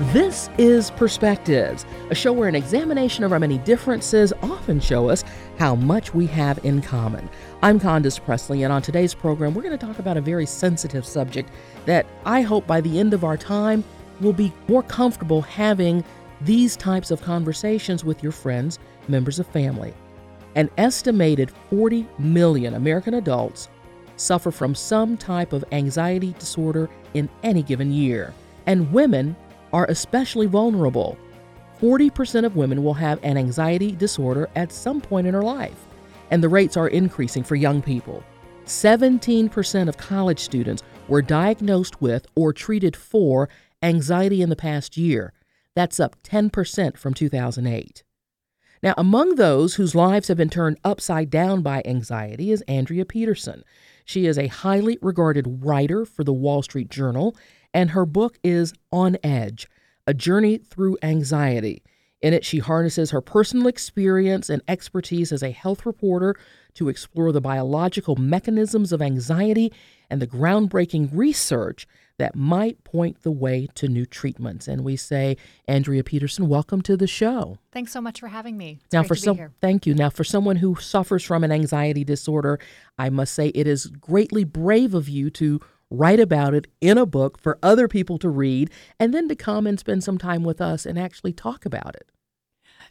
This 0.00 0.48
is 0.56 0.90
Perspectives, 0.92 1.84
a 2.08 2.14
show 2.14 2.32
where 2.32 2.48
an 2.48 2.54
examination 2.54 3.22
of 3.22 3.34
our 3.34 3.38
many 3.38 3.58
differences 3.58 4.32
often 4.42 4.80
show 4.80 5.10
us 5.10 5.24
how 5.58 5.74
much 5.74 6.14
we 6.14 6.26
have 6.28 6.58
in 6.64 6.80
common. 6.80 7.28
I'm 7.60 7.78
Condace 7.78 8.18
Pressley, 8.18 8.62
and 8.62 8.72
on 8.72 8.80
today's 8.80 9.12
program, 9.12 9.52
we're 9.52 9.60
going 9.60 9.78
to 9.78 9.86
talk 9.86 9.98
about 9.98 10.16
a 10.16 10.22
very 10.22 10.46
sensitive 10.46 11.04
subject 11.04 11.50
that 11.84 12.06
I 12.24 12.40
hope 12.40 12.66
by 12.66 12.80
the 12.80 12.98
end 12.98 13.12
of 13.12 13.24
our 13.24 13.36
time 13.36 13.84
we'll 14.22 14.32
be 14.32 14.54
more 14.68 14.82
comfortable 14.82 15.42
having 15.42 16.02
these 16.40 16.78
types 16.78 17.10
of 17.10 17.20
conversations 17.20 18.02
with 18.02 18.22
your 18.22 18.32
friends, 18.32 18.78
members 19.06 19.38
of 19.38 19.46
family. 19.48 19.92
An 20.54 20.70
estimated 20.78 21.52
40 21.68 22.08
million 22.18 22.72
American 22.72 23.14
adults 23.14 23.68
suffer 24.16 24.50
from 24.50 24.74
some 24.74 25.18
type 25.18 25.52
of 25.52 25.62
anxiety 25.72 26.34
disorder 26.38 26.88
in 27.12 27.28
any 27.42 27.62
given 27.62 27.92
year, 27.92 28.32
and 28.64 28.90
women 28.94 29.36
are 29.72 29.86
especially 29.86 30.46
vulnerable. 30.46 31.16
40% 31.80 32.44
of 32.44 32.56
women 32.56 32.84
will 32.84 32.94
have 32.94 33.18
an 33.22 33.36
anxiety 33.36 33.92
disorder 33.92 34.48
at 34.54 34.72
some 34.72 35.00
point 35.00 35.26
in 35.26 35.34
her 35.34 35.42
life, 35.42 35.86
and 36.30 36.42
the 36.42 36.48
rates 36.48 36.76
are 36.76 36.88
increasing 36.88 37.42
for 37.42 37.56
young 37.56 37.80
people. 37.80 38.22
17% 38.66 39.88
of 39.88 39.96
college 39.96 40.38
students 40.38 40.82
were 41.08 41.22
diagnosed 41.22 42.00
with 42.00 42.26
or 42.34 42.52
treated 42.52 42.94
for 42.94 43.48
anxiety 43.82 44.42
in 44.42 44.50
the 44.50 44.56
past 44.56 44.96
year. 44.96 45.32
That's 45.74 45.98
up 45.98 46.16
10% 46.22 46.96
from 46.96 47.14
2008. 47.14 48.02
Now, 48.82 48.94
among 48.96 49.34
those 49.34 49.74
whose 49.74 49.94
lives 49.94 50.28
have 50.28 50.38
been 50.38 50.48
turned 50.48 50.78
upside 50.84 51.30
down 51.30 51.62
by 51.62 51.82
anxiety 51.84 52.50
is 52.50 52.62
Andrea 52.62 53.04
Petersen. 53.04 53.62
She 54.04 54.26
is 54.26 54.38
a 54.38 54.46
highly 54.46 54.98
regarded 55.02 55.64
writer 55.64 56.06
for 56.06 56.24
the 56.24 56.32
Wall 56.32 56.62
Street 56.62 56.88
Journal 56.88 57.36
and 57.72 57.90
her 57.90 58.06
book 58.06 58.38
is 58.42 58.72
On 58.92 59.16
Edge 59.22 59.68
A 60.06 60.14
Journey 60.14 60.58
Through 60.58 60.98
Anxiety. 61.02 61.82
In 62.20 62.34
it, 62.34 62.44
she 62.44 62.58
harnesses 62.58 63.12
her 63.12 63.22
personal 63.22 63.66
experience 63.66 64.50
and 64.50 64.60
expertise 64.68 65.32
as 65.32 65.42
a 65.42 65.52
health 65.52 65.86
reporter 65.86 66.36
to 66.74 66.88
explore 66.88 67.32
the 67.32 67.40
biological 67.40 68.14
mechanisms 68.16 68.92
of 68.92 69.00
anxiety 69.00 69.72
and 70.10 70.20
the 70.20 70.26
groundbreaking 70.26 71.08
research 71.12 71.86
that 72.18 72.36
might 72.36 72.84
point 72.84 73.22
the 73.22 73.30
way 73.30 73.66
to 73.74 73.88
new 73.88 74.04
treatments. 74.04 74.68
And 74.68 74.84
we 74.84 74.96
say, 74.96 75.38
Andrea 75.66 76.04
Petersen, 76.04 76.46
welcome 76.46 76.82
to 76.82 76.94
the 76.94 77.06
show. 77.06 77.56
Thanks 77.72 77.92
so 77.92 78.02
much 78.02 78.20
for 78.20 78.28
having 78.28 78.58
me. 78.58 78.80
It's 78.84 78.92
now, 78.92 79.02
for 79.02 79.14
some, 79.14 79.38
thank 79.62 79.86
you. 79.86 79.94
Now, 79.94 80.10
for 80.10 80.22
someone 80.22 80.56
who 80.56 80.74
suffers 80.74 81.24
from 81.24 81.42
an 81.42 81.50
anxiety 81.50 82.04
disorder, 82.04 82.58
I 82.98 83.08
must 83.08 83.32
say 83.32 83.48
it 83.48 83.66
is 83.66 83.86
greatly 83.86 84.44
brave 84.44 84.92
of 84.92 85.08
you 85.08 85.30
to 85.30 85.60
write 85.90 86.20
about 86.20 86.54
it 86.54 86.66
in 86.80 86.96
a 86.96 87.06
book 87.06 87.38
for 87.40 87.58
other 87.62 87.88
people 87.88 88.18
to 88.18 88.28
read, 88.28 88.70
and 88.98 89.12
then 89.12 89.28
to 89.28 89.34
come 89.34 89.66
and 89.66 89.78
spend 89.78 90.04
some 90.04 90.18
time 90.18 90.44
with 90.44 90.60
us 90.60 90.86
and 90.86 90.98
actually 90.98 91.32
talk 91.32 91.66
about 91.66 91.94
it. 91.96 92.10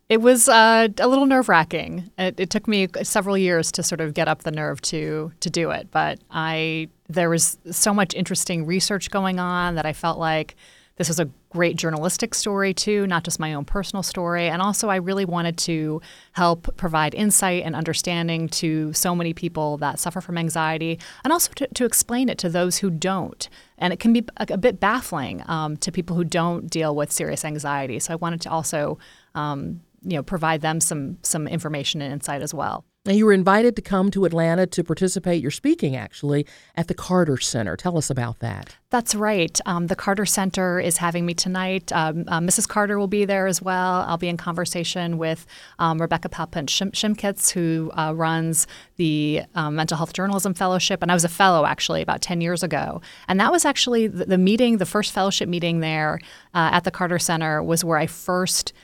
It 0.10 0.22
was 0.22 0.50
uh, 0.50 0.88
a 1.00 1.08
little 1.08 1.28
nerve 1.28 1.50
wracking. 1.50 2.10
It, 2.18 2.40
it, 2.40 2.50
took 2.50 2.68
me 2.68 2.88
several 3.04 3.38
years 3.38 3.72
to 3.74 3.84
sort 3.84 4.02
of 4.02 4.16
get 4.16 4.28
up 4.28 4.42
the 4.42 4.52
nerve 4.52 4.82
to 4.82 5.32
to 5.40 5.50
do 5.52 5.70
it, 5.70 5.90
but 5.92 6.20
I 6.32 6.90
there 7.08 7.30
was 7.30 7.60
so 7.70 7.94
much 7.94 8.16
interesting 8.16 8.66
research 8.66 9.12
going 9.12 9.40
on 9.40 9.76
that 9.76 9.86
I 9.86 9.94
felt 9.94 10.18
like 10.18 10.56
this 10.96 11.08
was 11.10 11.20
a 11.20 11.30
great 11.50 11.76
journalistic 11.76 12.36
story, 12.36 12.74
too, 12.74 13.08
not 13.08 13.24
just 13.24 13.40
my 13.40 13.54
own 13.54 13.66
personal 13.66 14.04
story. 14.04 14.48
And 14.48 14.62
also, 14.62 14.90
I 14.90 14.98
really 14.98 15.26
wanted 15.26 15.58
to 15.60 16.02
help 16.34 16.76
provide 16.78 17.14
insight 17.16 17.64
and 17.64 17.76
understanding 17.76 18.50
to 18.50 18.94
so 18.94 19.16
many 19.16 19.34
people 19.34 19.78
that 19.78 20.00
suffer 20.00 20.22
from 20.22 20.38
anxiety, 20.38 21.00
and 21.24 21.34
also 21.34 21.52
to, 21.56 21.68
to 21.68 21.86
explain 21.86 22.30
it 22.30 22.38
to 22.40 22.50
those 22.50 22.78
who 22.78 22.90
don't. 22.90 23.50
And 23.78 23.92
it 23.94 24.00
can 24.00 24.14
be 24.14 24.26
a, 24.38 24.46
a 24.50 24.58
bit 24.58 24.80
baffling 24.80 25.44
um, 25.48 25.78
to 25.78 25.92
people 25.92 26.16
who 26.16 26.24
don't 26.24 26.70
deal 26.70 26.96
with 26.96 27.12
serious 27.12 27.44
anxiety. 27.44 28.00
So 28.00 28.14
I 28.14 28.16
wanted 28.18 28.42
to 28.42 28.52
also, 28.52 29.00
um, 29.36 29.82
you 30.04 30.16
know, 30.16 30.24
provide 30.24 30.62
them 30.62 30.80
some 30.80 31.18
some 31.24 31.48
information 31.48 32.02
and 32.02 32.14
insight 32.14 32.42
as 32.42 32.54
well. 32.54 32.86
You 33.06 33.26
were 33.26 33.34
invited 33.34 33.78
to 33.78 33.82
come 33.82 34.12
to 34.12 34.26
Atlanta 34.26 34.68
to 34.68 34.84
participate. 34.84 35.42
You're 35.42 35.52
speaking 35.52 35.96
actually 35.96 36.46
at 36.76 36.90
the 36.90 36.94
Carter 36.94 37.38
Center. 37.38 37.78
Tell 37.78 37.98
us 37.98 38.10
about 38.10 38.40
that. 38.40 38.76
That's 38.90 39.16
right. 39.16 39.58
Um, 39.66 39.88
the 39.88 39.96
Carter 39.96 40.26
Center 40.26 40.82
is 40.82 40.98
having 40.98 41.26
me 41.26 41.34
tonight. 41.34 41.94
Um, 41.94 42.26
uh, 42.28 42.42
Mrs. 42.42 42.68
Carter 42.68 43.00
will 43.00 43.08
be 43.08 43.24
there 43.24 43.48
as 43.48 43.62
well. 43.62 44.04
I'll 44.06 44.18
be 44.18 44.28
in 44.28 44.36
conversation 44.36 45.18
with 45.18 45.48
um, 45.80 46.02
Rebecca 46.02 46.28
Palpant 46.28 46.68
Shimkets, 46.68 47.52
who 47.52 47.90
uh, 47.98 48.14
runs 48.14 48.68
the 48.98 49.44
um, 49.56 49.78
Mental 49.78 49.96
Health 49.96 50.12
Journalism 50.12 50.54
Fellowship. 50.54 51.02
And 51.02 51.10
I 51.10 51.14
was 51.14 51.24
a 51.24 51.30
fellow 51.30 51.66
actually 51.66 52.02
about 52.02 52.22
10 52.22 52.42
years 52.42 52.64
ago. 52.64 53.02
And 53.30 53.40
that 53.40 53.50
was 53.50 53.64
actually 53.64 54.08
the, 54.08 54.26
the 54.26 54.38
meeting, 54.38 54.78
the 54.78 54.86
first 54.86 55.14
fellowship 55.14 55.48
meeting 55.48 55.80
there 55.80 56.20
uh, 56.54 56.72
at 56.74 56.84
the 56.84 56.92
Carter 56.92 57.20
Center 57.20 57.64
was 57.64 57.86
where 57.86 57.98
I 57.98 58.08
first– 58.08 58.74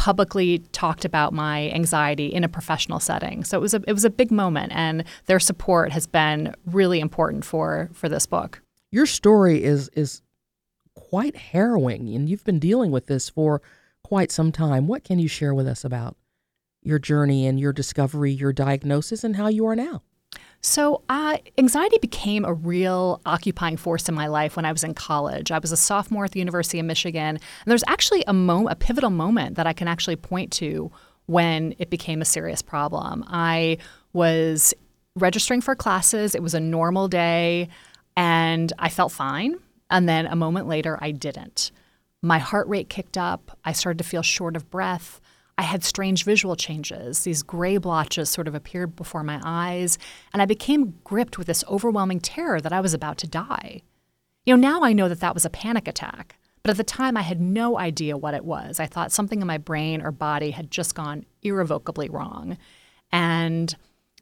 publicly 0.00 0.60
talked 0.72 1.04
about 1.04 1.34
my 1.34 1.68
anxiety 1.72 2.28
in 2.28 2.42
a 2.42 2.48
professional 2.48 2.98
setting. 2.98 3.44
So 3.44 3.58
it 3.58 3.60
was 3.60 3.74
a 3.74 3.82
it 3.86 3.92
was 3.92 4.06
a 4.06 4.08
big 4.08 4.30
moment 4.30 4.72
and 4.74 5.04
their 5.26 5.38
support 5.38 5.92
has 5.92 6.06
been 6.06 6.54
really 6.64 7.00
important 7.00 7.44
for 7.44 7.90
for 7.92 8.08
this 8.08 8.24
book. 8.24 8.62
Your 8.90 9.04
story 9.04 9.62
is 9.62 9.90
is 9.90 10.22
quite 10.94 11.36
harrowing 11.36 12.08
and 12.08 12.30
you've 12.30 12.44
been 12.44 12.58
dealing 12.58 12.90
with 12.90 13.08
this 13.08 13.28
for 13.28 13.60
quite 14.02 14.32
some 14.32 14.52
time. 14.52 14.86
What 14.86 15.04
can 15.04 15.18
you 15.18 15.28
share 15.28 15.52
with 15.52 15.66
us 15.66 15.84
about 15.84 16.16
your 16.82 16.98
journey 16.98 17.46
and 17.46 17.60
your 17.60 17.74
discovery, 17.74 18.32
your 18.32 18.54
diagnosis 18.54 19.22
and 19.22 19.36
how 19.36 19.48
you 19.48 19.66
are 19.66 19.76
now? 19.76 20.02
So, 20.62 21.02
uh, 21.08 21.38
anxiety 21.56 21.96
became 22.02 22.44
a 22.44 22.52
real 22.52 23.22
occupying 23.24 23.78
force 23.78 24.08
in 24.10 24.14
my 24.14 24.26
life 24.26 24.56
when 24.56 24.66
I 24.66 24.72
was 24.72 24.84
in 24.84 24.92
college. 24.92 25.50
I 25.50 25.58
was 25.58 25.72
a 25.72 25.76
sophomore 25.76 26.26
at 26.26 26.32
the 26.32 26.38
University 26.38 26.78
of 26.78 26.84
Michigan, 26.84 27.36
and 27.36 27.40
there's 27.64 27.84
actually 27.86 28.24
a, 28.26 28.34
mo- 28.34 28.68
a 28.68 28.74
pivotal 28.74 29.08
moment 29.08 29.56
that 29.56 29.66
I 29.66 29.72
can 29.72 29.88
actually 29.88 30.16
point 30.16 30.52
to 30.52 30.90
when 31.24 31.74
it 31.78 31.88
became 31.88 32.20
a 32.20 32.26
serious 32.26 32.60
problem. 32.60 33.24
I 33.28 33.78
was 34.12 34.74
registering 35.16 35.62
for 35.62 35.74
classes, 35.74 36.34
it 36.34 36.42
was 36.42 36.54
a 36.54 36.60
normal 36.60 37.08
day, 37.08 37.68
and 38.16 38.70
I 38.78 38.90
felt 38.90 39.12
fine. 39.12 39.56
And 39.90 40.08
then 40.08 40.26
a 40.26 40.36
moment 40.36 40.68
later, 40.68 40.98
I 41.00 41.10
didn't. 41.10 41.70
My 42.22 42.38
heart 42.38 42.68
rate 42.68 42.90
kicked 42.90 43.16
up, 43.16 43.56
I 43.64 43.72
started 43.72 43.98
to 43.98 44.04
feel 44.04 44.22
short 44.22 44.56
of 44.56 44.70
breath. 44.70 45.19
I 45.60 45.64
had 45.64 45.84
strange 45.84 46.24
visual 46.24 46.56
changes. 46.56 47.24
These 47.24 47.42
gray 47.42 47.76
blotches 47.76 48.30
sort 48.30 48.48
of 48.48 48.54
appeared 48.54 48.96
before 48.96 49.22
my 49.22 49.42
eyes, 49.44 49.98
and 50.32 50.40
I 50.40 50.46
became 50.46 50.94
gripped 51.04 51.36
with 51.36 51.48
this 51.48 51.62
overwhelming 51.68 52.20
terror 52.20 52.62
that 52.62 52.72
I 52.72 52.80
was 52.80 52.94
about 52.94 53.18
to 53.18 53.28
die. 53.28 53.82
You 54.46 54.56
know, 54.56 54.68
now 54.70 54.82
I 54.82 54.94
know 54.94 55.06
that 55.06 55.20
that 55.20 55.34
was 55.34 55.44
a 55.44 55.50
panic 55.50 55.86
attack, 55.86 56.38
but 56.62 56.70
at 56.70 56.78
the 56.78 56.82
time 56.82 57.14
I 57.14 57.20
had 57.20 57.42
no 57.42 57.78
idea 57.78 58.16
what 58.16 58.32
it 58.32 58.46
was. 58.46 58.80
I 58.80 58.86
thought 58.86 59.12
something 59.12 59.42
in 59.42 59.46
my 59.46 59.58
brain 59.58 60.00
or 60.00 60.12
body 60.12 60.52
had 60.52 60.70
just 60.70 60.94
gone 60.94 61.26
irrevocably 61.42 62.08
wrong. 62.08 62.56
And 63.12 63.76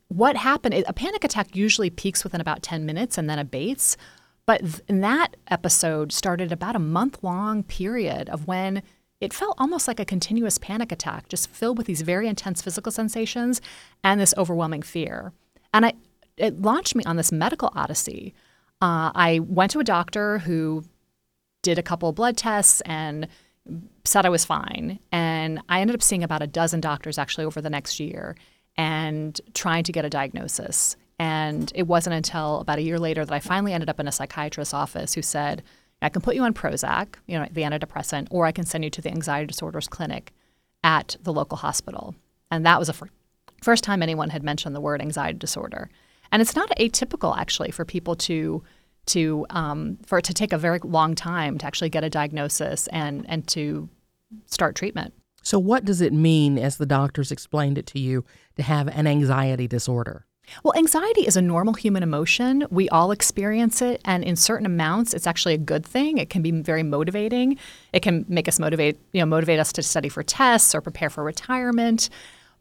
what 0.08 0.36
happened, 0.36 0.74
a 0.88 0.92
panic 0.92 1.22
attack 1.22 1.54
usually 1.54 1.88
peaks 1.88 2.24
within 2.24 2.40
about 2.40 2.64
10 2.64 2.84
minutes 2.84 3.16
and 3.16 3.30
then 3.30 3.38
abates. 3.38 3.96
But 4.44 4.80
in 4.88 5.02
that 5.02 5.36
episode 5.46 6.10
started 6.10 6.50
about 6.50 6.74
a 6.74 6.80
month 6.80 7.22
long 7.22 7.62
period 7.62 8.28
of 8.28 8.48
when 8.48 8.82
it 9.20 9.32
felt 9.32 9.56
almost 9.58 9.88
like 9.88 9.98
a 9.98 10.04
continuous 10.04 10.58
panic 10.58 10.92
attack, 10.92 11.28
just 11.28 11.50
filled 11.50 11.78
with 11.78 11.86
these 11.86 12.02
very 12.02 12.28
intense 12.28 12.62
physical 12.62 12.92
sensations 12.92 13.60
and 14.04 14.20
this 14.20 14.34
overwhelming 14.36 14.82
fear. 14.82 15.32
And 15.74 15.86
I, 15.86 15.94
it 16.36 16.62
launched 16.62 16.94
me 16.94 17.04
on 17.04 17.16
this 17.16 17.32
medical 17.32 17.70
odyssey. 17.74 18.34
Uh, 18.80 19.10
I 19.14 19.40
went 19.40 19.72
to 19.72 19.80
a 19.80 19.84
doctor 19.84 20.38
who 20.38 20.84
did 21.62 21.78
a 21.78 21.82
couple 21.82 22.12
blood 22.12 22.36
tests 22.36 22.80
and 22.82 23.26
said 24.04 24.24
I 24.24 24.30
was 24.30 24.44
fine. 24.44 25.00
And 25.10 25.60
I 25.68 25.80
ended 25.80 25.94
up 25.94 26.02
seeing 26.02 26.22
about 26.22 26.42
a 26.42 26.46
dozen 26.46 26.80
doctors 26.80 27.18
actually 27.18 27.44
over 27.44 27.60
the 27.60 27.70
next 27.70 27.98
year 27.98 28.36
and 28.76 29.38
trying 29.54 29.82
to 29.84 29.92
get 29.92 30.04
a 30.04 30.10
diagnosis. 30.10 30.96
And 31.18 31.72
it 31.74 31.88
wasn't 31.88 32.14
until 32.14 32.60
about 32.60 32.78
a 32.78 32.82
year 32.82 32.98
later 33.00 33.24
that 33.24 33.34
I 33.34 33.40
finally 33.40 33.72
ended 33.72 33.90
up 33.90 33.98
in 33.98 34.06
a 34.06 34.12
psychiatrist's 34.12 34.72
office 34.72 35.14
who 35.14 35.22
said, 35.22 35.64
I 36.00 36.08
can 36.08 36.22
put 36.22 36.34
you 36.34 36.42
on 36.42 36.54
Prozac, 36.54 37.16
you 37.26 37.38
know, 37.38 37.46
the 37.50 37.62
antidepressant, 37.62 38.28
or 38.30 38.46
I 38.46 38.52
can 38.52 38.64
send 38.64 38.84
you 38.84 38.90
to 38.90 39.02
the 39.02 39.10
anxiety 39.10 39.46
disorders 39.46 39.88
clinic 39.88 40.32
at 40.84 41.16
the 41.22 41.32
local 41.32 41.58
hospital. 41.58 42.14
And 42.50 42.64
that 42.64 42.78
was 42.78 42.86
the 42.86 42.94
fir- 42.94 43.10
first 43.62 43.84
time 43.84 44.02
anyone 44.02 44.30
had 44.30 44.42
mentioned 44.42 44.74
the 44.74 44.80
word 44.80 45.00
anxiety 45.00 45.38
disorder. 45.38 45.90
And 46.30 46.40
it's 46.40 46.54
not 46.54 46.70
atypical 46.78 47.36
actually 47.36 47.70
for 47.70 47.84
people 47.84 48.14
to 48.16 48.62
to 49.06 49.46
um, 49.50 49.98
for 50.04 50.18
it 50.18 50.24
to 50.26 50.34
take 50.34 50.52
a 50.52 50.58
very 50.58 50.78
long 50.84 51.14
time 51.14 51.56
to 51.58 51.66
actually 51.66 51.88
get 51.88 52.04
a 52.04 52.10
diagnosis 52.10 52.86
and 52.88 53.24
and 53.28 53.46
to 53.48 53.88
start 54.46 54.76
treatment. 54.76 55.14
So 55.42 55.58
what 55.58 55.84
does 55.84 56.02
it 56.02 56.12
mean 56.12 56.58
as 56.58 56.76
the 56.76 56.86
doctors 56.86 57.32
explained 57.32 57.78
it 57.78 57.86
to 57.86 57.98
you 57.98 58.24
to 58.56 58.62
have 58.62 58.86
an 58.88 59.06
anxiety 59.06 59.66
disorder? 59.66 60.26
Well, 60.62 60.74
anxiety 60.76 61.22
is 61.22 61.36
a 61.36 61.42
normal 61.42 61.74
human 61.74 62.02
emotion. 62.02 62.66
We 62.70 62.88
all 62.88 63.10
experience 63.10 63.82
it, 63.82 64.00
and 64.04 64.24
in 64.24 64.36
certain 64.36 64.66
amounts, 64.66 65.14
it's 65.14 65.26
actually 65.26 65.54
a 65.54 65.58
good 65.58 65.84
thing. 65.84 66.18
It 66.18 66.30
can 66.30 66.42
be 66.42 66.50
very 66.50 66.82
motivating. 66.82 67.58
It 67.92 68.00
can 68.00 68.24
make 68.28 68.48
us 68.48 68.58
motivate, 68.58 68.98
you 69.12 69.20
know, 69.20 69.26
motivate 69.26 69.58
us 69.58 69.72
to 69.74 69.82
study 69.82 70.08
for 70.08 70.22
tests 70.22 70.74
or 70.74 70.80
prepare 70.80 71.10
for 71.10 71.24
retirement. 71.24 72.08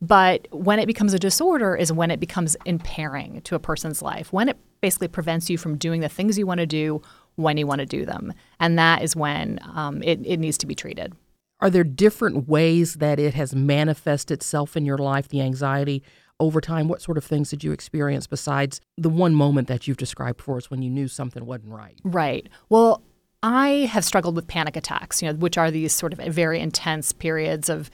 But 0.01 0.48
when 0.51 0.80
it 0.80 0.86
becomes 0.86 1.13
a 1.13 1.19
disorder 1.19 1.75
is 1.75 1.92
when 1.92 2.12
it 2.12 2.19
becomes 2.19 2.56
impairing 2.66 3.42
to 3.42 3.56
a 3.56 3.60
person's 3.60 4.01
life. 4.01 4.31
When 4.31 4.50
it 4.50 4.57
basically 4.81 5.07
prevents 5.07 5.50
you 5.50 5.57
from 5.57 5.78
doing 5.78 6.01
the 6.01 6.10
things 6.10 6.38
you 6.38 6.45
want 6.45 6.60
to 6.60 6.68
do 6.68 7.01
when 7.36 7.57
you 7.57 7.66
want 7.66 7.80
to 7.80 7.86
do 7.86 8.06
them. 8.06 8.34
And 8.60 8.78
that 8.78 9.01
is 9.01 9.16
when 9.16 9.60
um, 9.74 10.04
it, 10.04 10.19
it 10.25 10.38
needs 10.38 10.57
to 10.60 10.68
be 10.68 10.75
treated. 10.75 11.13
Are 11.60 11.72
there 11.72 11.84
different 11.84 12.48
ways 12.48 12.95
that 12.95 13.19
it 13.19 13.34
has 13.34 13.56
manifested 13.56 14.38
itself 14.38 14.78
in 14.78 14.86
your 14.86 15.00
life, 15.00 15.30
the 15.30 15.42
anxiety 15.42 16.04
over 16.39 16.62
time? 16.62 16.88
What 16.88 17.01
sort 17.01 17.18
of 17.18 17.24
things 17.24 17.50
did 17.50 17.63
you 17.63 17.72
experience 17.72 18.28
besides 18.28 18.81
the 18.98 19.10
one 19.10 19.34
moment 19.34 19.68
that 19.68 19.88
you've 19.88 19.98
described 19.98 20.42
for 20.42 20.57
us 20.57 20.69
when 20.69 20.81
you 20.81 20.89
knew 20.89 21.07
something 21.07 21.45
wasn't 21.45 21.72
right? 21.72 22.00
Right. 22.04 22.48
Well, 22.69 23.04
I 23.44 23.89
have 23.92 24.04
struggled 24.04 24.36
with 24.36 24.48
panic 24.48 24.75
attacks, 24.75 25.22
you 25.22 25.28
know, 25.28 25.36
which 25.36 25.57
are 25.57 25.72
these 25.72 25.94
sort 25.94 26.13
of 26.13 26.19
very 26.19 26.60
intense 26.60 27.12
periods 27.12 27.69
of 27.69 27.89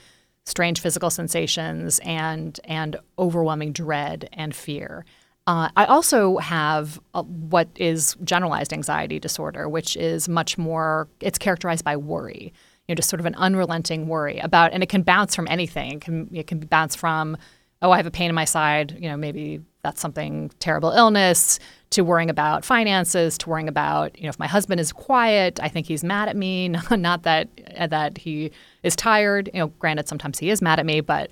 strange 0.45 0.79
physical 0.79 1.09
sensations 1.09 1.99
and 2.03 2.59
and 2.65 2.97
overwhelming 3.17 3.71
dread 3.71 4.29
and 4.33 4.55
fear. 4.55 5.05
Uh, 5.45 5.69
I 5.75 5.85
also 5.85 6.37
have 6.37 6.99
a, 7.13 7.23
what 7.23 7.67
is 7.75 8.15
generalized 8.23 8.71
anxiety 8.71 9.19
disorder, 9.19 9.67
which 9.67 9.97
is 9.97 10.29
much 10.29 10.57
more. 10.57 11.09
It's 11.19 11.37
characterized 11.37 11.83
by 11.83 11.97
worry, 11.97 12.53
you 12.87 12.93
know, 12.93 12.95
just 12.95 13.09
sort 13.09 13.19
of 13.19 13.25
an 13.25 13.35
unrelenting 13.35 14.07
worry 14.07 14.39
about, 14.39 14.71
and 14.71 14.81
it 14.81 14.89
can 14.89 15.01
bounce 15.01 15.35
from 15.35 15.47
anything. 15.49 15.93
It 15.93 16.01
can 16.01 16.29
it 16.33 16.47
can 16.47 16.59
bounce 16.59 16.95
from, 16.95 17.37
oh, 17.83 17.91
I 17.91 17.97
have 17.97 18.07
a 18.07 18.11
pain 18.11 18.29
in 18.29 18.35
my 18.35 18.45
side. 18.45 18.97
You 18.99 19.09
know, 19.09 19.17
maybe 19.17 19.61
that's 19.83 20.01
something 20.01 20.49
terrible 20.59 20.91
illness. 20.91 21.59
To 21.91 22.03
worrying 22.03 22.31
about 22.31 22.65
finances, 22.65 23.37
to 23.37 23.49
worrying 23.49 23.67
about, 23.67 24.17
you 24.17 24.23
know, 24.23 24.29
if 24.29 24.39
my 24.39 24.47
husband 24.47 24.79
is 24.79 24.91
quiet, 24.91 25.59
I 25.61 25.69
think 25.69 25.85
he's 25.85 26.03
mad 26.03 26.27
at 26.27 26.35
me. 26.35 26.69
Not 26.89 27.21
that 27.21 27.49
that 27.89 28.17
he 28.17 28.51
is 28.81 28.95
tired. 28.95 29.51
You 29.53 29.59
know, 29.59 29.67
granted, 29.67 30.07
sometimes 30.07 30.39
he 30.39 30.49
is 30.49 30.59
mad 30.59 30.79
at 30.79 30.87
me, 30.87 31.01
but 31.01 31.29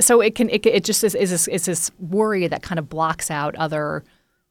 so 0.00 0.20
it 0.20 0.34
can 0.34 0.48
it, 0.48 0.64
it 0.64 0.84
just 0.84 1.04
is, 1.04 1.14
is, 1.14 1.30
this, 1.30 1.48
is 1.48 1.66
this 1.66 1.90
worry 1.98 2.46
that 2.46 2.62
kind 2.62 2.78
of 2.78 2.88
blocks 2.88 3.30
out 3.30 3.54
other 3.56 4.02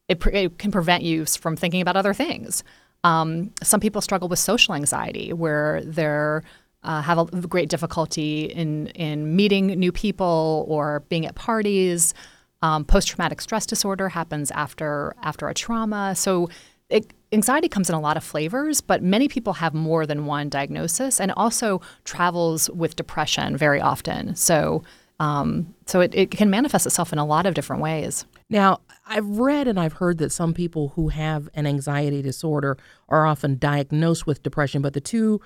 it, 0.07 0.24
it 0.27 0.57
can 0.57 0.71
prevent 0.71 1.03
you 1.03 1.25
from 1.25 1.56
thinking 1.56 1.81
about 1.81 1.97
other 1.97 2.13
things 2.13 2.63
um, 3.03 3.51
some 3.63 3.80
people 3.80 4.01
struggle 4.01 4.27
with 4.27 4.39
social 4.39 4.74
anxiety 4.75 5.31
where 5.31 5.81
they're 5.83 6.44
uh, 6.84 7.02
have 7.02 7.18
a 7.18 7.26
great 7.48 7.70
difficulty 7.70 8.46
in 8.46 8.88
in 8.88 9.36
meeting 9.36 9.68
new 9.68 9.92
people 9.92 10.66
or 10.68 11.02
being 11.10 11.26
at 11.26 11.36
parties 11.36 12.14
um, 12.62 12.84
post-traumatic 12.84 13.40
stress 13.42 13.66
disorder 13.66 14.10
happens 14.10 14.52
after 14.52 15.16
after 15.22 15.48
a 15.48 15.54
trauma 15.54 16.16
so 16.16 16.50
it, 16.90 17.14
anxiety 17.31 17.70
comes 17.70 17.90
in 17.90 17.96
a 17.96 18.00
lot 18.00 18.18
of 18.18 18.24
flavors, 18.24 18.81
but 18.81 19.04
many 19.04 19.28
people 19.28 19.54
have 19.54 19.74
more 19.74 20.06
than 20.06 20.26
one 20.26 20.50
diagnosis 20.50 21.20
and 21.20 21.31
also 21.34 21.81
travels 22.04 22.70
with 22.72 22.96
depression 22.96 23.56
very 23.56 23.80
often. 23.80 24.36
So 24.36 24.84
um, 25.22 25.75
so 25.86 26.00
it, 26.00 26.16
it 26.16 26.32
can 26.32 26.50
manifest 26.50 26.86
itself 26.86 27.12
in 27.12 27.20
a 27.20 27.25
lot 27.25 27.46
of 27.46 27.54
different 27.54 27.82
ways. 27.82 28.25
Now, 28.50 28.80
I've 29.06 29.28
read 29.28 29.68
and 29.68 29.78
I've 29.78 29.94
heard 29.94 30.18
that 30.20 30.32
some 30.32 30.54
people 30.54 30.94
who 30.96 31.10
have 31.10 31.50
an 31.54 31.68
anxiety 31.68 32.22
disorder 32.22 32.78
are 33.10 33.25
often 33.25 33.58
diagnosed 33.58 34.25
with 34.25 34.44
depression, 34.44 34.82
but 34.82 34.94
the 34.94 35.02
two 35.02 35.42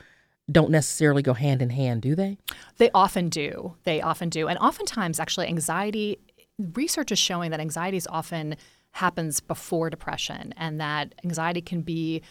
don't 0.52 0.72
necessarily 0.72 1.22
go 1.22 1.34
hand 1.34 1.62
in 1.62 1.70
hand, 1.70 2.02
do 2.02 2.16
they? 2.16 2.38
They 2.78 2.90
often 2.94 3.30
do. 3.30 3.76
They 3.84 4.02
often 4.02 4.30
do. 4.30 4.48
And 4.48 4.60
oftentimes, 4.60 5.20
actually, 5.20 5.48
anxiety, 5.48 6.20
research 6.74 7.12
is 7.12 7.20
showing 7.20 7.52
that 7.52 7.60
anxiety 7.60 7.98
is 7.98 8.08
often 8.08 8.56
happens 8.92 9.40
before 9.40 9.90
depression 9.90 10.54
and 10.58 10.80
that 10.80 11.16
anxiety 11.24 11.62
can 11.62 11.82
be 11.82 12.22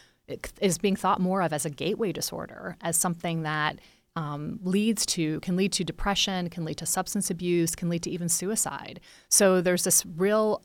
is 0.60 0.78
being 0.78 0.94
thought 0.94 1.20
more 1.20 1.42
of 1.42 1.52
as 1.52 1.66
a 1.66 1.70
gateway 1.70 2.12
disorder 2.12 2.76
as 2.80 2.96
something 2.96 3.42
that 3.42 3.80
um, 4.14 4.60
leads 4.62 5.04
to 5.04 5.40
can 5.40 5.56
lead 5.56 5.72
to 5.72 5.84
depression, 5.84 6.48
can 6.48 6.64
lead 6.64 6.76
to 6.76 6.86
substance 6.86 7.30
abuse, 7.30 7.74
can 7.74 7.88
lead 7.88 8.02
to 8.04 8.10
even 8.10 8.28
suicide. 8.28 9.00
So 9.28 9.60
there's 9.60 9.84
this 9.84 10.06
real 10.06 10.62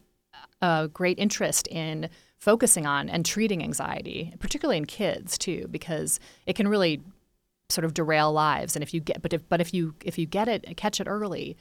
uh, 0.61 0.87
great 0.87 1.17
interest 1.17 1.67
in 1.69 2.09
focusing 2.37 2.85
on 2.85 3.09
and 3.09 3.25
treating 3.25 3.63
anxiety, 3.63 4.33
particularly 4.39 4.77
in 4.77 4.85
kids 4.85 5.37
too, 5.37 5.67
because 5.71 6.19
it 6.45 6.55
can 6.55 6.67
really 6.67 7.01
sort 7.69 7.85
of 7.85 7.93
derail 7.93 8.31
lives. 8.31 8.75
And 8.75 8.83
if 8.83 8.93
you 8.93 8.99
get, 8.99 9.21
but 9.21 9.33
if 9.33 9.47
but 9.49 9.61
if 9.61 9.73
you 9.73 9.95
if 10.03 10.17
you 10.17 10.25
get 10.25 10.47
it, 10.47 10.65
catch 10.77 10.99
it 10.99 11.07
early, 11.07 11.57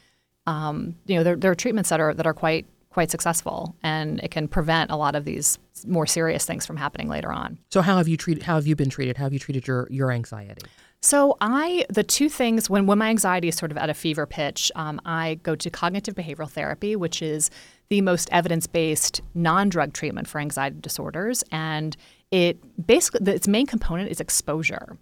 um, 0.47 0.97
you 1.06 1.17
know 1.17 1.23
there, 1.23 1.37
there 1.37 1.50
are 1.50 1.56
treatments 1.56 1.91
that 1.91 2.00
are 2.00 2.14
that 2.14 2.26
are 2.26 2.35
quite 2.35 2.67
quite 2.91 3.11
successful, 3.11 3.76
and 3.82 4.20
it 4.20 4.31
can 4.31 4.49
prevent 4.49 4.91
a 4.91 4.97
lot 4.97 5.14
of 5.14 5.25
these 5.25 5.58
more 5.87 6.06
serious 6.06 6.47
things 6.47 6.64
from 6.64 6.79
happening 6.79 7.08
later 7.08 7.31
on. 7.31 7.58
So 7.70 7.82
how 7.82 7.99
have 7.99 8.08
you 8.08 8.17
treated? 8.17 8.43
How 8.44 8.55
have 8.55 8.67
you 8.67 8.75
been 8.75 8.88
treated? 8.88 9.17
How 9.19 9.25
have 9.25 9.32
you 9.32 9.38
treated 9.38 9.67
your 9.67 9.87
your 9.91 10.11
anxiety? 10.11 10.62
So 11.03 11.37
I, 11.41 11.85
the 11.91 12.03
two 12.03 12.29
things 12.29 12.70
when 12.70 12.87
when 12.87 12.99
my 12.99 13.11
anxiety 13.11 13.49
is 13.49 13.56
sort 13.56 13.70
of 13.70 13.76
at 13.76 13.91
a 13.91 13.94
fever 13.94 14.26
pitch, 14.26 14.73
um, 14.75 15.00
I 15.05 15.38
go 15.43 15.55
to 15.55 15.70
cognitive 15.70 16.14
behavioral 16.14 16.50
therapy, 16.50 16.97
which 16.97 17.23
is 17.23 17.50
the 17.91 18.00
most 18.00 18.29
evidence 18.32 18.67
based 18.67 19.20
non 19.35 19.69
drug 19.69 19.93
treatment 19.93 20.26
for 20.26 20.41
anxiety 20.41 20.79
disorders, 20.81 21.44
and 21.53 21.97
it 22.31 22.58
basically 22.87 23.32
its 23.32 23.47
main 23.47 23.67
component 23.67 24.11
is 24.11 24.20
exposure. 24.20 24.97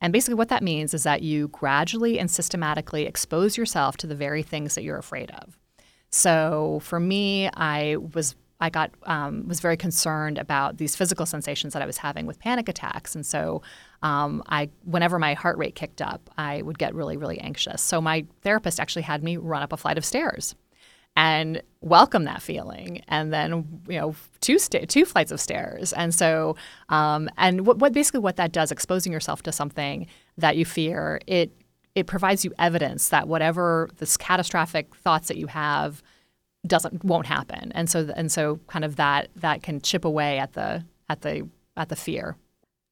And 0.00 0.12
basically, 0.12 0.34
what 0.36 0.48
that 0.48 0.62
means 0.62 0.94
is 0.94 1.02
that 1.02 1.22
you 1.22 1.48
gradually 1.48 2.18
and 2.18 2.30
systematically 2.30 3.06
expose 3.06 3.56
yourself 3.56 3.96
to 3.98 4.06
the 4.06 4.14
very 4.14 4.42
things 4.42 4.74
that 4.74 4.84
you're 4.84 4.98
afraid 4.98 5.30
of. 5.32 5.58
So 6.10 6.80
for 6.82 7.00
me, 7.00 7.48
I 7.54 7.96
was 7.96 8.34
I 8.60 8.70
got 8.70 8.90
um, 9.04 9.46
was 9.46 9.60
very 9.60 9.76
concerned 9.76 10.38
about 10.38 10.78
these 10.78 10.96
physical 10.96 11.26
sensations 11.26 11.72
that 11.74 11.82
I 11.82 11.86
was 11.86 11.98
having 11.98 12.26
with 12.26 12.38
panic 12.40 12.68
attacks, 12.68 13.14
and 13.14 13.24
so 13.24 13.62
um, 14.02 14.42
I 14.48 14.70
whenever 14.84 15.18
my 15.18 15.34
heart 15.34 15.58
rate 15.58 15.74
kicked 15.74 16.02
up, 16.02 16.30
I 16.38 16.62
would 16.62 16.78
get 16.78 16.94
really 16.94 17.16
really 17.16 17.38
anxious. 17.40 17.82
So 17.82 18.00
my 18.00 18.24
therapist 18.42 18.80
actually 18.80 19.02
had 19.02 19.22
me 19.22 19.36
run 19.36 19.62
up 19.62 19.72
a 19.72 19.76
flight 19.76 19.98
of 19.98 20.04
stairs 20.04 20.54
and 21.18 21.60
welcome 21.80 22.24
that 22.24 22.40
feeling. 22.40 23.02
And 23.08 23.32
then 23.32 23.82
you 23.88 23.98
know 23.98 24.14
two 24.40 24.58
sta- 24.58 24.86
two 24.86 25.04
flights 25.04 25.32
of 25.32 25.40
stairs. 25.40 25.92
And 25.92 26.14
so 26.14 26.56
um, 26.88 27.28
and 27.36 27.66
what, 27.66 27.78
what 27.78 27.92
basically 27.92 28.20
what 28.20 28.36
that 28.36 28.52
does 28.52 28.70
exposing 28.70 29.12
yourself 29.12 29.42
to 29.42 29.52
something 29.52 30.06
that 30.38 30.56
you 30.56 30.64
fear 30.64 31.20
it 31.26 31.50
it 31.94 32.06
provides 32.06 32.44
you 32.44 32.52
evidence 32.60 33.08
that 33.08 33.26
whatever 33.26 33.88
this 33.96 34.16
catastrophic 34.16 34.94
thoughts 34.94 35.26
that 35.26 35.36
you 35.36 35.48
have 35.48 36.02
doesn't 36.66 37.04
won't 37.04 37.26
happen. 37.26 37.72
And 37.74 37.90
so 37.90 38.08
and 38.14 38.30
so 38.30 38.60
kind 38.68 38.84
of 38.84 38.94
that 38.96 39.28
that 39.36 39.62
can 39.62 39.80
chip 39.80 40.04
away 40.04 40.38
at 40.38 40.52
the 40.52 40.84
at 41.08 41.22
the 41.22 41.48
at 41.76 41.88
the 41.88 41.96
fear 41.96 42.36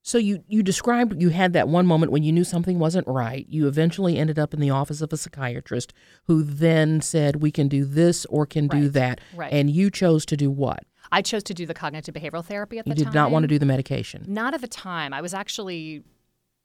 so 0.07 0.19
you 0.19 0.45
you 0.47 0.63
described 0.63 1.21
you 1.21 1.31
had 1.31 1.53
that 1.55 1.67
one 1.67 1.85
moment 1.85 2.13
when 2.13 2.23
you 2.23 2.31
knew 2.31 2.45
something 2.45 2.79
wasn't 2.79 3.09
right. 3.09 3.45
You 3.49 3.67
eventually 3.67 4.19
ended 4.19 4.39
up 4.39 4.55
in 4.55 4.61
the 4.61 4.71
office 4.71 5.01
of 5.01 5.13
a 5.13 5.17
psychiatrist 5.17 5.93
who 6.29 6.45
then 6.45 7.01
said 7.01 7.43
we 7.43 7.51
can 7.51 7.67
do 7.67 7.85
this 7.85 8.25
or 8.27 8.47
can 8.47 8.69
right. 8.69 8.83
do 8.83 8.89
that. 8.91 9.21
Right. 9.35 9.53
And 9.53 9.69
you 9.69 9.91
chose 9.91 10.25
to 10.27 10.37
do 10.37 10.49
what? 10.49 10.85
I 11.11 11.23
chose 11.23 11.43
to 11.43 11.55
do 11.55 11.67
the 11.67 11.75
cognitive 11.75 12.15
behavioral 12.15 12.45
therapy 12.45 12.79
at 12.79 12.87
you 12.87 12.95
the 12.95 13.01
time. 13.01 13.09
You 13.09 13.13
did 13.13 13.19
not 13.19 13.33
want 13.33 13.43
to 13.43 13.49
do 13.49 13.59
the 13.59 13.67
medication. 13.67 14.25
Not 14.29 14.55
at 14.55 14.61
the 14.61 14.69
time. 14.69 15.13
I 15.13 15.21
was 15.21 15.35
actually 15.35 16.05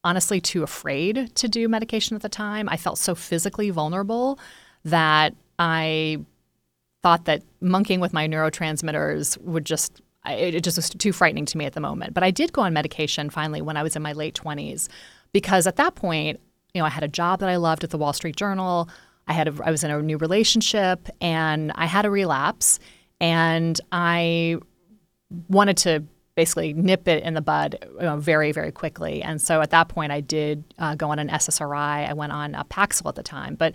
honestly 0.03 0.39
too 0.39 0.61
afraid 0.61 1.35
to 1.35 1.47
do 1.47 1.67
medication 1.67 2.15
at 2.15 2.21
the 2.21 2.29
time. 2.29 2.69
I 2.69 2.77
felt 2.77 2.99
so 2.99 3.15
physically 3.15 3.71
vulnerable 3.71 4.37
that 4.85 5.33
I 5.57 6.19
thought 7.01 7.25
that 7.25 7.41
monkeying 7.59 8.01
with 8.01 8.13
my 8.13 8.27
neurotransmitters 8.27 9.39
would 9.39 9.65
just 9.65 9.99
it 10.25 10.63
just 10.63 10.77
was 10.77 10.89
too 10.89 11.11
frightening 11.11 11.45
to 11.47 11.57
me 11.57 11.65
at 11.65 11.73
the 11.73 11.79
moment. 11.79 12.13
But 12.13 12.23
I 12.23 12.31
did 12.31 12.53
go 12.53 12.61
on 12.61 12.73
medication 12.73 13.29
finally 13.29 13.61
when 13.61 13.77
I 13.77 13.83
was 13.83 13.95
in 13.95 14.01
my 14.01 14.13
late 14.13 14.35
20s 14.35 14.87
because 15.31 15.67
at 15.67 15.77
that 15.77 15.95
point, 15.95 16.39
you 16.73 16.81
know, 16.81 16.85
I 16.85 16.89
had 16.89 17.03
a 17.03 17.07
job 17.07 17.39
that 17.39 17.49
I 17.49 17.55
loved 17.55 17.83
at 17.83 17.89
the 17.89 17.97
Wall 17.97 18.13
Street 18.13 18.35
Journal. 18.35 18.87
I 19.27 19.33
had 19.33 19.47
a, 19.47 19.53
I 19.63 19.71
was 19.71 19.83
in 19.83 19.91
a 19.91 20.01
new 20.01 20.17
relationship 20.17 21.09
and 21.19 21.71
I 21.75 21.85
had 21.85 22.05
a 22.05 22.09
relapse 22.09 22.79
and 23.19 23.79
I 23.91 24.57
wanted 25.47 25.77
to 25.77 26.03
basically 26.35 26.73
nip 26.73 27.07
it 27.07 27.23
in 27.23 27.33
the 27.33 27.41
bud 27.41 27.77
you 27.81 28.01
know, 28.01 28.17
very 28.17 28.51
very 28.51 28.71
quickly. 28.71 29.21
And 29.21 29.41
so 29.41 29.61
at 29.61 29.71
that 29.71 29.89
point 29.89 30.11
I 30.11 30.21
did 30.21 30.63
uh, 30.77 30.95
go 30.95 31.09
on 31.09 31.19
an 31.19 31.29
SSRI. 31.29 32.09
I 32.09 32.13
went 32.13 32.31
on 32.31 32.55
a 32.55 32.63
Paxil 32.63 33.07
at 33.07 33.15
the 33.15 33.23
time, 33.23 33.55
but 33.55 33.73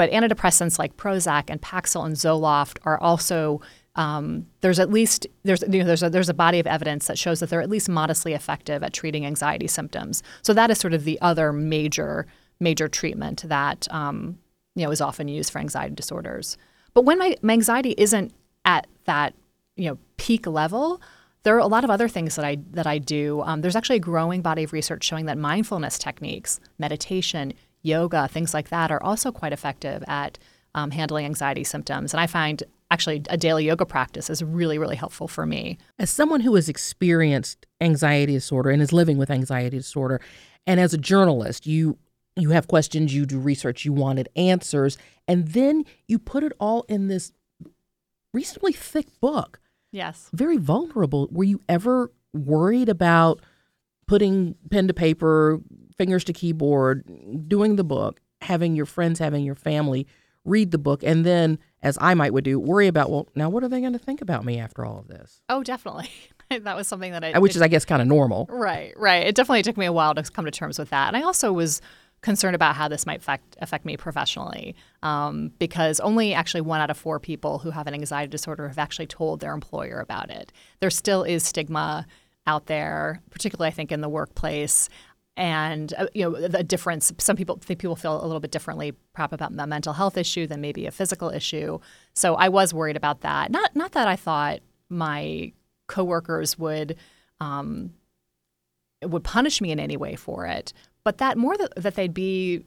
but 0.00 0.10
antidepressants 0.12 0.78
like 0.78 0.96
Prozac 0.96 1.50
and 1.50 1.60
Paxil 1.60 2.06
and 2.06 2.16
Zoloft 2.16 2.78
are 2.84 2.98
also 3.02 3.60
um, 3.96 4.46
there's 4.62 4.78
at 4.78 4.90
least 4.90 5.26
there's 5.42 5.60
you 5.68 5.80
know, 5.80 5.84
there's 5.84 6.02
a, 6.02 6.08
there's 6.08 6.30
a 6.30 6.32
body 6.32 6.58
of 6.58 6.66
evidence 6.66 7.06
that 7.06 7.18
shows 7.18 7.40
that 7.40 7.50
they're 7.50 7.60
at 7.60 7.68
least 7.68 7.86
modestly 7.86 8.32
effective 8.32 8.82
at 8.82 8.94
treating 8.94 9.26
anxiety 9.26 9.66
symptoms. 9.66 10.22
So 10.40 10.54
that 10.54 10.70
is 10.70 10.78
sort 10.78 10.94
of 10.94 11.04
the 11.04 11.20
other 11.20 11.52
major 11.52 12.26
major 12.60 12.88
treatment 12.88 13.42
that 13.48 13.88
um, 13.90 14.38
you 14.74 14.86
know 14.86 14.90
is 14.90 15.02
often 15.02 15.28
used 15.28 15.52
for 15.52 15.58
anxiety 15.58 15.94
disorders. 15.94 16.56
But 16.94 17.04
when 17.04 17.18
my, 17.18 17.36
my 17.42 17.52
anxiety 17.52 17.94
isn't 17.98 18.32
at 18.64 18.86
that 19.04 19.34
you 19.76 19.90
know 19.90 19.98
peak 20.16 20.46
level, 20.46 21.02
there 21.42 21.54
are 21.56 21.58
a 21.58 21.66
lot 21.66 21.84
of 21.84 21.90
other 21.90 22.08
things 22.08 22.36
that 22.36 22.44
I 22.46 22.56
that 22.70 22.86
I 22.86 22.96
do. 22.96 23.42
Um, 23.42 23.60
there's 23.60 23.76
actually 23.76 23.96
a 23.96 24.00
growing 24.00 24.40
body 24.40 24.62
of 24.62 24.72
research 24.72 25.04
showing 25.04 25.26
that 25.26 25.36
mindfulness 25.36 25.98
techniques, 25.98 26.58
meditation, 26.78 27.52
yoga, 27.82 28.28
things 28.28 28.54
like 28.54 28.68
that, 28.68 28.90
are 28.90 29.02
also 29.02 29.32
quite 29.32 29.52
effective 29.52 30.02
at 30.06 30.38
um, 30.74 30.90
handling 30.90 31.24
anxiety 31.24 31.64
symptoms. 31.64 32.12
And 32.12 32.20
I 32.20 32.26
find 32.26 32.62
actually 32.90 33.22
a 33.28 33.36
daily 33.36 33.64
yoga 33.64 33.86
practice 33.86 34.30
is 34.30 34.42
really, 34.42 34.78
really 34.78 34.96
helpful 34.96 35.28
for 35.28 35.46
me. 35.46 35.78
As 35.98 36.10
someone 36.10 36.40
who 36.40 36.54
has 36.54 36.68
experienced 36.68 37.66
anxiety 37.80 38.34
disorder 38.34 38.70
and 38.70 38.82
is 38.82 38.92
living 38.92 39.18
with 39.18 39.30
anxiety 39.30 39.78
disorder, 39.78 40.20
and 40.66 40.80
as 40.80 40.92
a 40.92 40.98
journalist, 40.98 41.66
you 41.66 41.98
you 42.36 42.50
have 42.50 42.68
questions, 42.68 43.12
you 43.12 43.26
do 43.26 43.38
research, 43.38 43.84
you 43.84 43.92
wanted 43.92 44.28
answers, 44.36 44.96
and 45.26 45.48
then 45.48 45.84
you 46.06 46.18
put 46.18 46.42
it 46.42 46.52
all 46.60 46.84
in 46.88 47.08
this 47.08 47.32
reasonably 48.32 48.72
thick 48.72 49.08
book. 49.20 49.60
Yes. 49.92 50.30
Very 50.32 50.56
vulnerable. 50.56 51.28
Were 51.32 51.44
you 51.44 51.60
ever 51.68 52.12
worried 52.32 52.88
about 52.88 53.40
putting 54.06 54.54
pen 54.70 54.86
to 54.86 54.94
paper, 54.94 55.60
fingers 56.00 56.24
to 56.24 56.32
keyboard, 56.32 57.04
doing 57.46 57.76
the 57.76 57.84
book, 57.84 58.20
having 58.40 58.74
your 58.74 58.86
friends, 58.86 59.18
having 59.18 59.44
your 59.44 59.54
family 59.54 60.06
read 60.46 60.70
the 60.70 60.78
book, 60.78 61.02
and 61.02 61.26
then, 61.26 61.58
as 61.82 61.98
I 62.00 62.14
might 62.14 62.32
would 62.32 62.42
do, 62.42 62.58
worry 62.58 62.86
about, 62.86 63.10
well, 63.10 63.28
now 63.34 63.50
what 63.50 63.62
are 63.62 63.68
they 63.68 63.80
going 63.82 63.92
to 63.92 63.98
think 63.98 64.22
about 64.22 64.42
me 64.42 64.58
after 64.58 64.82
all 64.82 64.98
of 64.98 65.08
this? 65.08 65.42
Oh, 65.50 65.62
definitely. 65.62 66.08
that 66.48 66.74
was 66.74 66.88
something 66.88 67.12
that 67.12 67.22
I. 67.22 67.38
Which 67.38 67.54
is, 67.54 67.60
I 67.60 67.68
guess, 67.68 67.84
kind 67.84 68.00
of 68.00 68.08
normal. 68.08 68.46
Right, 68.48 68.94
right. 68.96 69.26
It 69.26 69.34
definitely 69.34 69.62
took 69.62 69.76
me 69.76 69.84
a 69.84 69.92
while 69.92 70.14
to 70.14 70.22
come 70.22 70.46
to 70.46 70.50
terms 70.50 70.78
with 70.78 70.88
that. 70.88 71.08
And 71.08 71.18
I 71.18 71.20
also 71.20 71.52
was 71.52 71.82
concerned 72.22 72.54
about 72.54 72.76
how 72.76 72.88
this 72.88 73.04
might 73.04 73.18
affect, 73.18 73.58
affect 73.60 73.84
me 73.84 73.98
professionally 73.98 74.74
um, 75.02 75.52
because 75.58 76.00
only 76.00 76.32
actually 76.32 76.62
one 76.62 76.80
out 76.80 76.88
of 76.88 76.96
four 76.96 77.20
people 77.20 77.58
who 77.58 77.72
have 77.72 77.86
an 77.86 77.92
anxiety 77.92 78.30
disorder 78.30 78.68
have 78.68 78.78
actually 78.78 79.06
told 79.06 79.40
their 79.40 79.52
employer 79.52 80.00
about 80.00 80.30
it. 80.30 80.50
There 80.80 80.88
still 80.88 81.24
is 81.24 81.44
stigma 81.44 82.06
out 82.46 82.66
there, 82.66 83.22
particularly 83.30 83.68
I 83.68 83.70
think 83.72 83.92
in 83.92 84.00
the 84.00 84.08
workplace. 84.08 84.88
And 85.40 85.94
uh, 85.96 86.06
you 86.12 86.22
know 86.22 86.48
the 86.48 86.62
difference. 86.62 87.14
Some 87.16 87.34
people 87.34 87.58
think 87.62 87.80
people 87.80 87.96
feel 87.96 88.22
a 88.22 88.26
little 88.26 88.40
bit 88.40 88.50
differently, 88.50 88.92
perhaps 89.14 89.32
about 89.32 89.52
a 89.52 89.66
mental 89.66 89.94
health 89.94 90.18
issue 90.18 90.46
than 90.46 90.60
maybe 90.60 90.84
a 90.84 90.90
physical 90.90 91.30
issue. 91.30 91.78
So 92.12 92.34
I 92.34 92.50
was 92.50 92.74
worried 92.74 92.96
about 92.96 93.22
that. 93.22 93.50
Not 93.50 93.74
not 93.74 93.92
that 93.92 94.06
I 94.06 94.16
thought 94.16 94.60
my 94.90 95.54
coworkers 95.86 96.58
would 96.58 96.94
um, 97.40 97.94
would 99.02 99.24
punish 99.24 99.62
me 99.62 99.70
in 99.72 99.80
any 99.80 99.96
way 99.96 100.14
for 100.14 100.44
it, 100.44 100.74
but 101.04 101.16
that 101.16 101.38
more 101.38 101.56
that, 101.56 101.72
that 101.74 101.94
they'd 101.94 102.12
be 102.12 102.66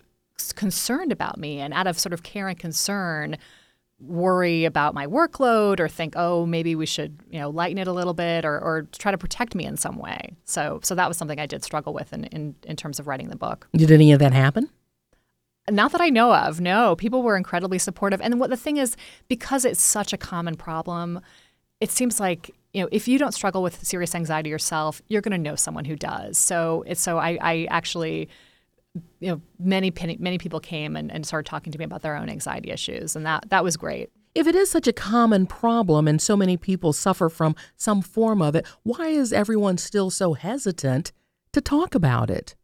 concerned 0.55 1.11
about 1.11 1.37
me 1.37 1.59
and 1.59 1.75
out 1.75 1.85
of 1.85 1.99
sort 1.99 2.11
of 2.11 2.23
care 2.23 2.47
and 2.47 2.57
concern 2.57 3.37
worry 3.99 4.65
about 4.65 4.93
my 4.93 5.07
workload 5.07 5.79
or 5.79 5.87
think 5.87 6.13
oh 6.17 6.45
maybe 6.45 6.75
we 6.75 6.85
should 6.85 7.17
you 7.29 7.39
know 7.39 7.49
lighten 7.49 7.77
it 7.77 7.87
a 7.87 7.93
little 7.93 8.13
bit 8.13 8.43
or, 8.43 8.59
or 8.59 8.87
try 8.97 9.11
to 9.11 9.17
protect 9.17 9.55
me 9.55 9.65
in 9.65 9.77
some 9.77 9.97
way. 9.97 10.35
So 10.45 10.79
so 10.83 10.95
that 10.95 11.07
was 11.07 11.17
something 11.17 11.39
i 11.39 11.45
did 11.45 11.63
struggle 11.63 11.93
with 11.93 12.11
in, 12.13 12.25
in, 12.25 12.55
in 12.63 12.75
terms 12.75 12.99
of 12.99 13.07
writing 13.07 13.29
the 13.29 13.35
book. 13.35 13.67
Did 13.73 13.91
any 13.91 14.11
of 14.11 14.19
that 14.19 14.33
happen? 14.33 14.69
Not 15.69 15.91
that 15.93 16.01
i 16.01 16.09
know 16.09 16.33
of 16.33 16.59
no. 16.59 16.95
People 16.95 17.23
were 17.23 17.37
incredibly 17.37 17.79
supportive. 17.79 18.19
And 18.21 18.39
what 18.39 18.49
the 18.49 18.57
thing 18.57 18.77
is 18.77 18.97
because 19.27 19.63
it's 19.63 19.81
such 19.81 20.11
a 20.11 20.17
common 20.17 20.55
problem 20.55 21.21
it 21.79 21.91
seems 21.91 22.19
like 22.19 22.51
you 22.73 22.81
know 22.81 22.89
if 22.91 23.07
you 23.07 23.17
don't 23.17 23.33
struggle 23.33 23.63
with 23.63 23.85
serious 23.85 24.15
anxiety 24.15 24.49
yourself 24.49 25.01
you're 25.07 25.21
going 25.21 25.31
to 25.31 25.37
know 25.37 25.55
someone 25.55 25.85
who 25.85 25.95
does. 25.95 26.37
So 26.37 26.83
it's 26.87 27.01
so 27.01 27.17
i, 27.17 27.37
I 27.41 27.67
actually 27.69 28.27
you 29.19 29.31
know 29.31 29.41
many 29.59 29.91
many 30.19 30.37
people 30.37 30.59
came 30.59 30.95
and, 30.95 31.11
and 31.11 31.25
started 31.25 31.49
talking 31.49 31.71
to 31.71 31.79
me 31.79 31.85
about 31.85 32.01
their 32.01 32.15
own 32.15 32.29
anxiety 32.29 32.71
issues 32.71 33.15
and 33.15 33.25
that 33.25 33.49
that 33.49 33.63
was 33.63 33.77
great 33.77 34.09
if 34.35 34.47
it 34.47 34.55
is 34.55 34.69
such 34.69 34.87
a 34.87 34.93
common 34.93 35.45
problem 35.45 36.07
and 36.07 36.21
so 36.21 36.35
many 36.35 36.57
people 36.57 36.93
suffer 36.93 37.29
from 37.29 37.55
some 37.75 38.01
form 38.01 38.41
of 38.41 38.55
it 38.55 38.65
why 38.83 39.07
is 39.07 39.33
everyone 39.33 39.77
still 39.77 40.09
so 40.09 40.33
hesitant 40.33 41.11
to 41.51 41.61
talk 41.61 41.95
about 41.95 42.29
it 42.29 42.55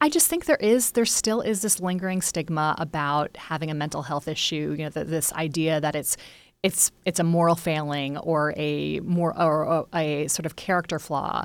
I 0.00 0.08
just 0.08 0.28
think 0.28 0.44
there 0.44 0.54
is, 0.56 0.92
there 0.92 1.04
still 1.04 1.40
is 1.40 1.60
this 1.60 1.80
lingering 1.80 2.22
stigma 2.22 2.76
about 2.78 3.36
having 3.36 3.68
a 3.68 3.74
mental 3.74 4.02
health 4.02 4.28
issue. 4.28 4.76
You 4.78 4.84
know, 4.84 4.90
the, 4.90 5.04
this 5.04 5.32
idea 5.32 5.80
that 5.80 5.96
it's 5.96 6.16
it's 6.62 6.90
it's 7.04 7.20
a 7.20 7.24
moral 7.24 7.54
failing 7.54 8.16
or 8.18 8.52
a 8.56 9.00
more 9.00 9.36
or 9.40 9.86
a 9.94 10.26
sort 10.28 10.46
of 10.46 10.56
character 10.56 10.98
flaw 10.98 11.44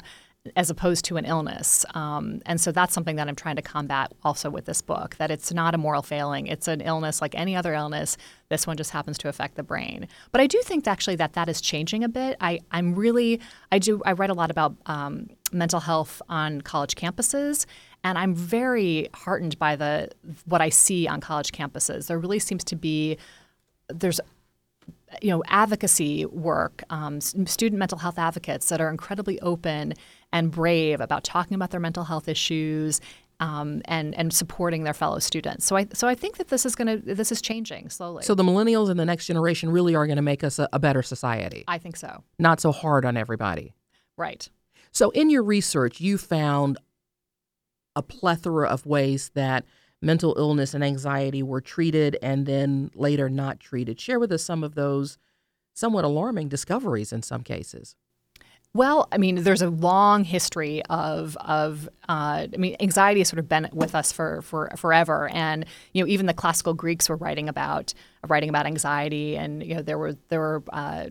as 0.57 0.69
opposed 0.69 1.05
to 1.05 1.15
an 1.15 1.23
illness. 1.23 1.85
Um, 1.93 2.41
and 2.45 2.59
so 2.59 2.73
that's 2.73 2.93
something 2.93 3.15
that 3.15 3.29
I'm 3.29 3.35
trying 3.35 3.55
to 3.55 3.61
combat 3.61 4.11
also 4.23 4.49
with 4.49 4.65
this 4.65 4.81
book 4.81 5.15
that 5.15 5.31
it's 5.31 5.53
not 5.53 5.73
a 5.73 5.77
moral 5.77 6.01
failing. 6.01 6.47
It's 6.47 6.67
an 6.67 6.81
illness 6.81 7.21
like 7.21 7.33
any 7.33 7.55
other 7.55 7.73
illness. 7.73 8.17
This 8.49 8.67
one 8.67 8.75
just 8.75 8.91
happens 8.91 9.17
to 9.19 9.29
affect 9.29 9.55
the 9.55 9.63
brain. 9.63 10.05
But 10.33 10.41
I 10.41 10.47
do 10.47 10.61
think 10.63 10.85
actually 10.85 11.15
that 11.15 11.33
that 11.33 11.47
is 11.47 11.61
changing 11.61 12.03
a 12.03 12.09
bit. 12.09 12.35
I, 12.41 12.59
I'm 12.71 12.93
really, 12.93 13.39
I 13.71 13.79
do, 13.79 14.01
I 14.05 14.11
write 14.11 14.29
a 14.29 14.33
lot 14.33 14.51
about 14.51 14.75
um, 14.85 15.29
mental 15.53 15.79
health 15.79 16.21
on 16.27 16.59
college 16.59 16.95
campuses. 16.95 17.65
And 18.03 18.17
I'm 18.17 18.35
very 18.35 19.07
heartened 19.13 19.57
by 19.59 19.77
the 19.77 20.09
what 20.43 20.59
I 20.59 20.67
see 20.67 21.07
on 21.07 21.21
college 21.21 21.53
campuses. 21.53 22.07
There 22.07 22.19
really 22.19 22.39
seems 22.39 22.65
to 22.65 22.75
be 22.75 23.17
there's 23.87 24.19
you 25.21 25.29
know, 25.29 25.43
advocacy 25.47 26.25
work, 26.25 26.83
um, 26.89 27.21
student 27.21 27.77
mental 27.77 27.99
health 27.99 28.17
advocates 28.17 28.69
that 28.69 28.81
are 28.81 28.89
incredibly 28.89 29.39
open 29.41 29.93
and 30.33 30.51
brave 30.51 30.99
about 30.99 31.23
talking 31.23 31.55
about 31.55 31.69
their 31.69 31.79
mental 31.79 32.03
health 32.03 32.27
issues 32.27 32.99
um, 33.39 33.81
and 33.85 34.15
and 34.15 34.33
supporting 34.33 34.83
their 34.83 34.93
fellow 34.93 35.19
students. 35.19 35.65
So 35.65 35.77
I 35.77 35.87
so 35.93 36.07
I 36.07 36.15
think 36.15 36.37
that 36.37 36.49
this 36.49 36.65
is 36.65 36.75
going 36.75 36.87
to 36.87 37.15
this 37.15 37.31
is 37.31 37.41
changing 37.41 37.89
slowly. 37.89 38.23
So 38.23 38.35
the 38.35 38.43
millennials 38.43 38.89
and 38.89 38.99
the 38.99 39.05
next 39.05 39.27
generation 39.27 39.69
really 39.69 39.95
are 39.95 40.05
going 40.05 40.17
to 40.17 40.21
make 40.23 40.43
us 40.43 40.59
a, 40.59 40.67
a 40.73 40.79
better 40.79 41.03
society. 41.03 41.63
I 41.67 41.77
think 41.77 41.95
so. 41.95 42.23
Not 42.39 42.59
so 42.59 42.71
hard 42.71 43.05
on 43.05 43.15
everybody. 43.15 43.73
Right. 44.17 44.49
So 44.91 45.11
in 45.11 45.29
your 45.29 45.43
research, 45.43 46.01
you 46.01 46.17
found 46.17 46.77
a 47.95 48.01
plethora 48.01 48.67
of 48.67 48.85
ways 48.85 49.31
that 49.35 49.65
mental 50.01 50.35
illness 50.37 50.73
and 50.73 50.83
anxiety 50.83 51.41
were 51.41 51.61
treated 51.61 52.17
and 52.21 52.45
then 52.45 52.91
later 52.93 53.29
not 53.29 53.59
treated. 53.59 53.99
Share 53.99 54.19
with 54.19 54.31
us 54.31 54.43
some 54.43 54.63
of 54.63 54.75
those 54.75 55.17
somewhat 55.73 56.05
alarming 56.05 56.49
discoveries 56.49 57.13
in 57.13 57.21
some 57.21 57.41
cases. 57.41 57.95
Well, 58.75 59.07
I 59.11 59.19
mean, 59.19 59.43
there's 59.43 59.61
a 59.61 59.69
long 59.69 60.23
history 60.23 60.81
of 60.89 61.37
of 61.37 61.87
uh, 62.09 62.47
I 62.51 62.57
mean, 62.57 62.75
anxiety 62.79 63.19
has 63.19 63.27
sort 63.29 63.39
of 63.39 63.47
been 63.47 63.69
with 63.71 63.93
us 63.93 64.11
for 64.11 64.41
for 64.41 64.71
forever, 64.77 65.29
and 65.29 65.65
you 65.93 66.03
know, 66.03 66.07
even 66.07 66.25
the 66.25 66.33
classical 66.33 66.73
Greeks 66.73 67.07
were 67.07 67.15
writing 67.15 67.47
about 67.49 67.93
writing 68.27 68.49
about 68.49 68.65
anxiety, 68.65 69.37
and 69.37 69.63
you 69.63 69.75
know, 69.75 69.81
there 69.83 69.99
were 69.99 70.17
there 70.29 70.39
were 70.39 70.63
uh, 70.73 71.09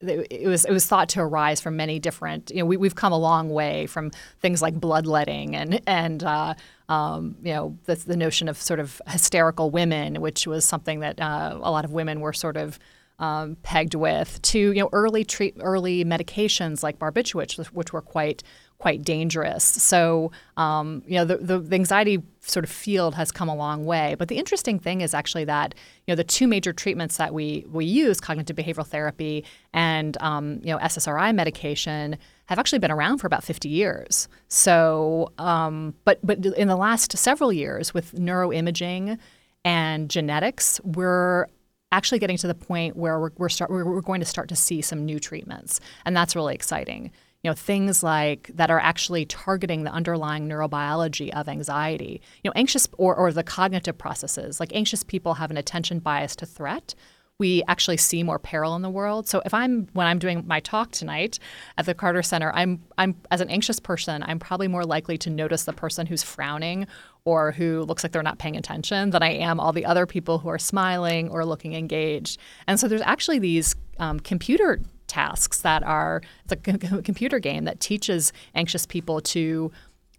it 0.00 0.48
was 0.48 0.64
it 0.64 0.72
was 0.72 0.86
thought 0.86 1.08
to 1.10 1.20
arise 1.20 1.60
from 1.60 1.76
many 1.76 2.00
different. 2.00 2.50
You 2.50 2.58
know, 2.58 2.66
we, 2.66 2.76
we've 2.76 2.94
come 2.94 3.12
a 3.12 3.18
long 3.18 3.50
way 3.50 3.86
from 3.86 4.10
things 4.40 4.60
like 4.60 4.74
bloodletting 4.74 5.54
and 5.54 5.80
and 5.86 6.24
uh, 6.24 6.54
um, 6.88 7.36
you 7.42 7.52
know 7.52 7.78
the, 7.84 7.94
the 7.94 8.16
notion 8.16 8.48
of 8.48 8.56
sort 8.56 8.80
of 8.80 9.00
hysterical 9.06 9.70
women, 9.70 10.20
which 10.20 10.44
was 10.46 10.64
something 10.64 11.00
that 11.00 11.20
uh, 11.20 11.56
a 11.60 11.70
lot 11.70 11.84
of 11.84 11.92
women 11.92 12.18
were 12.18 12.32
sort 12.32 12.56
of 12.56 12.80
um, 13.18 13.56
pegged 13.62 13.94
with, 13.94 14.40
to 14.42 14.58
you 14.58 14.80
know 14.80 14.88
early 14.92 15.24
treat 15.24 15.56
early 15.60 16.04
medications 16.04 16.82
like 16.82 16.98
barbiturates, 16.98 17.56
which 17.56 17.92
were 17.92 18.02
quite 18.02 18.42
quite 18.78 19.02
dangerous. 19.02 19.64
So, 19.64 20.30
um, 20.56 21.02
you 21.04 21.16
know, 21.16 21.24
the, 21.24 21.36
the, 21.38 21.58
the, 21.58 21.74
anxiety 21.74 22.22
sort 22.42 22.64
of 22.64 22.70
field 22.70 23.16
has 23.16 23.32
come 23.32 23.48
a 23.48 23.54
long 23.54 23.84
way. 23.84 24.14
But 24.16 24.28
the 24.28 24.36
interesting 24.36 24.78
thing 24.78 25.00
is 25.00 25.14
actually 25.14 25.44
that, 25.46 25.74
you 26.06 26.12
know, 26.12 26.16
the 26.16 26.24
two 26.24 26.46
major 26.46 26.72
treatments 26.72 27.16
that 27.16 27.34
we, 27.34 27.66
we 27.70 27.84
use, 27.84 28.20
cognitive 28.20 28.56
behavioral 28.56 28.86
therapy 28.86 29.44
and, 29.72 30.16
um, 30.20 30.60
you 30.62 30.72
know, 30.72 30.78
SSRI 30.78 31.34
medication, 31.34 32.18
have 32.46 32.58
actually 32.58 32.78
been 32.78 32.92
around 32.92 33.18
for 33.18 33.26
about 33.26 33.44
50 33.44 33.68
years. 33.68 34.28
So, 34.46 35.32
um, 35.38 35.94
but, 36.04 36.20
but 36.22 36.44
in 36.46 36.68
the 36.68 36.76
last 36.76 37.18
several 37.18 37.52
years 37.52 37.92
with 37.92 38.12
neuroimaging 38.12 39.18
and 39.64 40.08
genetics, 40.08 40.80
we're 40.84 41.46
actually 41.92 42.18
getting 42.18 42.36
to 42.36 42.46
the 42.46 42.54
point 42.54 42.96
where 42.96 43.18
we're, 43.18 43.32
we're, 43.38 43.48
start, 43.48 43.70
we're 43.70 44.00
going 44.00 44.20
to 44.20 44.26
start 44.26 44.48
to 44.48 44.56
see 44.56 44.82
some 44.82 45.04
new 45.04 45.18
treatments. 45.18 45.80
And 46.04 46.16
that's 46.16 46.36
really 46.36 46.54
exciting 46.54 47.10
you 47.44 47.48
know 47.48 47.54
things 47.54 48.02
like 48.02 48.50
that 48.54 48.68
are 48.68 48.80
actually 48.80 49.24
targeting 49.24 49.84
the 49.84 49.92
underlying 49.92 50.48
neurobiology 50.48 51.30
of 51.30 51.48
anxiety 51.48 52.20
you 52.42 52.48
know 52.48 52.52
anxious 52.56 52.88
or, 52.98 53.14
or 53.14 53.32
the 53.32 53.44
cognitive 53.44 53.96
processes 53.96 54.58
like 54.58 54.74
anxious 54.74 55.04
people 55.04 55.34
have 55.34 55.50
an 55.50 55.56
attention 55.56 56.00
bias 56.00 56.34
to 56.34 56.44
threat 56.44 56.96
we 57.38 57.62
actually 57.68 57.96
see 57.96 58.24
more 58.24 58.38
peril 58.38 58.74
in 58.74 58.82
the 58.82 58.90
world. 58.90 59.28
So 59.28 59.40
if 59.44 59.54
I'm 59.54 59.86
when 59.92 60.06
I'm 60.06 60.18
doing 60.18 60.44
my 60.46 60.58
talk 60.60 60.90
tonight 60.90 61.38
at 61.76 61.86
the 61.86 61.94
Carter 61.94 62.22
Center, 62.22 62.50
I'm 62.52 62.82
I'm 62.98 63.14
as 63.30 63.40
an 63.40 63.48
anxious 63.48 63.78
person, 63.78 64.24
I'm 64.26 64.40
probably 64.40 64.66
more 64.66 64.84
likely 64.84 65.16
to 65.18 65.30
notice 65.30 65.64
the 65.64 65.72
person 65.72 66.06
who's 66.06 66.22
frowning 66.22 66.88
or 67.28 67.52
who 67.52 67.82
looks 67.82 68.02
like 68.02 68.12
they're 68.12 68.22
not 68.22 68.38
paying 68.38 68.56
attention 68.56 69.10
than 69.10 69.22
I 69.22 69.32
am 69.32 69.60
all 69.60 69.72
the 69.72 69.84
other 69.84 70.06
people 70.06 70.38
who 70.38 70.48
are 70.48 70.58
smiling 70.58 71.28
or 71.28 71.44
looking 71.44 71.74
engaged. 71.74 72.40
And 72.66 72.80
so 72.80 72.88
there's 72.88 73.02
actually 73.02 73.38
these 73.38 73.76
um, 73.98 74.18
computer 74.18 74.80
tasks 75.08 75.60
that 75.60 75.82
are 75.82 76.22
it's 76.44 76.52
a 76.52 77.02
computer 77.02 77.38
game 77.38 77.64
that 77.64 77.80
teaches 77.80 78.32
anxious 78.54 78.86
people 78.86 79.20
to 79.20 79.70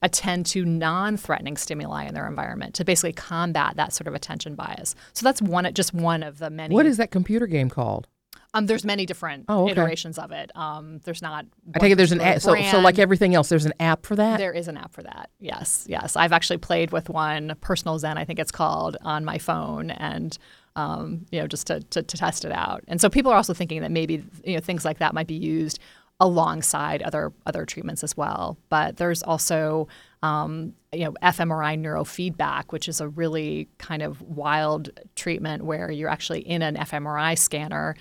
attend 0.02 0.46
to 0.46 0.66
non-threatening 0.66 1.58
stimuli 1.58 2.06
in 2.06 2.14
their 2.14 2.28
environment 2.28 2.74
to 2.76 2.86
basically 2.86 3.14
combat 3.14 3.76
that 3.76 3.92
sort 3.92 4.08
of 4.08 4.14
attention 4.14 4.56
bias. 4.56 4.96
So 5.14 5.24
that's 5.24 5.42
one 5.42 5.72
just 5.74 5.94
one 5.94 6.24
of 6.24 6.38
the 6.38 6.50
many. 6.50 6.74
What 6.74 6.86
is 6.86 6.98
that 6.98 7.12
computer 7.12 7.48
game 7.48 7.70
called? 7.70 8.08
Um, 8.54 8.66
there's 8.66 8.84
many 8.84 9.06
different 9.06 9.46
oh, 9.48 9.64
okay. 9.64 9.74
iterations 9.74 10.18
of 10.18 10.32
it. 10.32 10.52
Um, 10.56 11.00
there's 11.04 11.22
not. 11.22 11.46
I 11.76 11.80
take 11.80 11.92
it 11.92 11.96
there's 11.96 12.12
an 12.12 12.22
app. 12.22 12.42
So, 12.42 12.60
so 12.64 12.80
like 12.80 12.98
everything 12.98 13.36
else, 13.36 13.50
there's 13.50 13.66
an 13.66 13.74
app 13.80 14.06
for 14.06 14.16
that. 14.16 14.38
There 14.38 14.54
is 14.54 14.68
an 14.68 14.76
app 14.76 14.92
for 14.92 15.04
that. 15.04 15.30
Yes, 15.40 15.86
yes. 15.88 16.16
I've 16.16 16.32
actually 16.32 16.58
played 16.58 16.92
with 16.92 17.10
one, 17.10 17.56
Personal 17.62 18.00
Zen, 18.00 18.18
I 18.18 18.26
think 18.26 18.40
it's 18.40 18.52
called, 18.52 18.98
on 19.04 19.24
my 19.24 19.38
phone, 19.38 19.92
and 19.92 20.36
um, 20.76 21.26
you 21.32 21.40
know, 21.40 21.48
just 21.48 21.68
to, 21.68 21.82
to, 21.82 22.02
to 22.02 22.18
test 22.18 22.44
it 22.44 22.52
out. 22.52 22.84
And 22.88 23.00
so 23.00 23.10
people 23.10 23.32
are 23.32 23.36
also 23.36 23.54
thinking 23.54 23.82
that 23.82 23.92
maybe 23.92 24.24
you 24.44 24.56
know 24.56 24.62
things 24.62 24.84
like 24.84 24.98
that 25.00 25.14
might 25.14 25.28
be 25.28 25.36
used 25.36 25.80
alongside 26.20 27.02
other 27.04 27.32
other 27.46 27.66
treatments 27.66 28.04
as 28.04 28.18
well. 28.18 28.58
But 28.70 28.98
there's 28.98 29.22
also 29.22 29.88
um, 30.24 30.74
you 30.92 31.06
know 31.06 31.14
fMRI 31.22 31.80
neurofeedback, 31.80 32.72
which 32.72 32.88
is 32.88 33.00
a 33.00 33.08
really 33.08 33.68
kind 33.78 34.02
of 34.02 34.22
wild 34.22 34.90
treatment 35.16 35.66
where 35.66 35.92
you're 35.92 36.10
actually 36.10 36.42
in 36.42 36.62
an 36.62 36.76
fMRI 36.76 37.38
scanner 37.38 37.96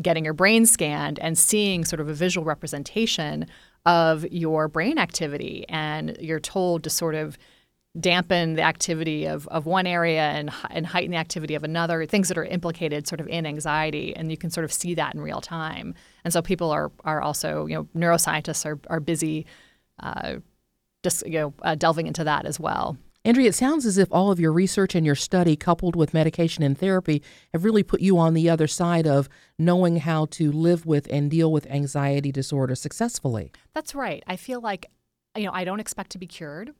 getting 0.00 0.24
your 0.24 0.34
brain 0.34 0.66
scanned 0.66 1.18
and 1.20 1.38
seeing 1.38 1.84
sort 1.84 2.00
of 2.00 2.08
a 2.08 2.14
visual 2.14 2.44
representation 2.44 3.46
of 3.86 4.26
your 4.32 4.66
brain 4.66 4.98
activity, 4.98 5.64
and 5.68 6.16
you're 6.20 6.40
told 6.40 6.82
to 6.82 6.90
sort 6.90 7.14
of 7.14 7.38
dampen 8.00 8.54
the 8.54 8.62
activity 8.62 9.24
of, 9.24 9.46
of 9.48 9.66
one 9.66 9.86
area 9.86 10.22
and, 10.22 10.50
and 10.70 10.84
heighten 10.84 11.12
the 11.12 11.16
activity 11.16 11.54
of 11.54 11.62
another, 11.62 12.04
things 12.06 12.26
that 12.26 12.36
are 12.36 12.44
implicated 12.44 13.06
sort 13.06 13.20
of 13.20 13.28
in 13.28 13.46
anxiety. 13.46 14.16
And 14.16 14.32
you 14.32 14.36
can 14.36 14.50
sort 14.50 14.64
of 14.64 14.72
see 14.72 14.94
that 14.94 15.14
in 15.14 15.20
real 15.20 15.40
time. 15.40 15.94
And 16.24 16.32
so 16.32 16.42
people 16.42 16.72
are, 16.72 16.90
are 17.04 17.20
also, 17.20 17.66
you 17.66 17.74
know, 17.76 17.88
neuroscientists 17.94 18.66
are, 18.66 18.80
are 18.88 18.98
busy 18.98 19.46
uh, 20.00 20.36
just, 21.04 21.24
you 21.24 21.38
know, 21.38 21.54
uh, 21.62 21.76
delving 21.76 22.08
into 22.08 22.24
that 22.24 22.46
as 22.46 22.58
well. 22.58 22.96
Andrea, 23.26 23.48
it 23.48 23.54
sounds 23.54 23.86
as 23.86 23.96
if 23.96 24.12
all 24.12 24.30
of 24.30 24.38
your 24.38 24.52
research 24.52 24.94
and 24.94 25.06
your 25.06 25.14
study, 25.14 25.56
coupled 25.56 25.96
with 25.96 26.12
medication 26.12 26.62
and 26.62 26.76
therapy, 26.76 27.22
have 27.54 27.64
really 27.64 27.82
put 27.82 28.02
you 28.02 28.18
on 28.18 28.34
the 28.34 28.50
other 28.50 28.66
side 28.66 29.06
of 29.06 29.30
knowing 29.58 29.96
how 29.96 30.26
to 30.26 30.52
live 30.52 30.84
with 30.84 31.08
and 31.10 31.30
deal 31.30 31.50
with 31.50 31.66
anxiety 31.70 32.30
disorder 32.30 32.74
successfully. 32.74 33.50
That's 33.72 33.94
right. 33.94 34.22
I 34.26 34.36
feel 34.36 34.60
like, 34.60 34.90
you 35.34 35.46
know, 35.46 35.52
I 35.54 35.64
don't 35.64 35.80
expect 35.80 36.10
to 36.10 36.18
be 36.18 36.26
cured. 36.26 36.72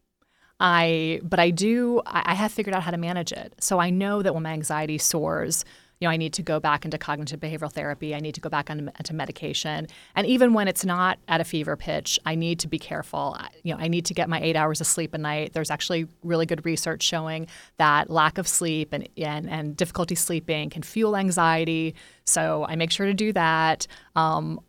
I, 0.61 1.21
but 1.23 1.41
I 1.41 1.49
do. 1.49 2.03
I 2.07 2.35
have 2.35 2.53
figured 2.53 2.75
out 2.75 2.83
how 2.83 2.91
to 2.91 2.99
manage 2.99 3.33
it. 3.33 3.55
So 3.59 3.79
I 3.79 3.89
know 3.89 4.21
that 4.21 4.35
when 4.35 4.43
my 4.43 4.53
anxiety 4.53 4.99
soars, 4.99 5.65
you 6.01 6.09
know, 6.09 6.13
I 6.13 6.17
need 6.17 6.33
to 6.35 6.43
go 6.43 6.61
back 6.61 6.85
into 6.85 6.99
cognitive 6.99 7.41
behavioral 7.41 7.73
therapy. 7.73 8.15
I 8.15 8.21
need 8.21 8.35
to 8.35 8.41
go 8.41 8.49
back 8.49 8.69
into 8.71 9.15
medication. 9.15 9.87
And 10.15 10.27
even 10.27 10.53
when 10.53 10.69
it's 10.69 10.85
not 10.85 11.19
at 11.29 11.41
a 11.41 11.45
fever 11.45 11.77
pitch, 11.77 12.19
I 12.27 12.35
need 12.35 12.59
to 12.61 12.69
be 12.69 12.79
careful. 12.79 13.39
You 13.63 13.75
know, 13.75 13.81
I 13.81 13.89
need 13.89 14.05
to 14.07 14.15
get 14.15 14.29
my 14.29 14.41
eight 14.41 14.57
hours 14.57 14.81
of 14.81 14.87
sleep 14.87 15.15
a 15.15 15.19
night. 15.19 15.53
There's 15.53 15.71
actually 15.71 16.07
really 16.23 16.47
good 16.47 16.65
research 16.67 17.03
showing 17.03 17.47
that 17.79 18.11
lack 18.11 18.39
of 18.39 18.49
sleep 18.49 18.93
and, 18.93 19.09
and, 19.17 19.49
and 19.49 19.77
difficulty 19.77 20.15
sleeping 20.15 20.71
can 20.71 20.83
fuel 20.83 21.17
anxiety. 21.17 21.95
So 22.25 22.67
I 22.69 22.77
make 22.77 22.91
sure 22.91 23.07
to 23.07 23.15
do 23.15 23.33
that. 23.33 23.87
Um, 24.17 24.61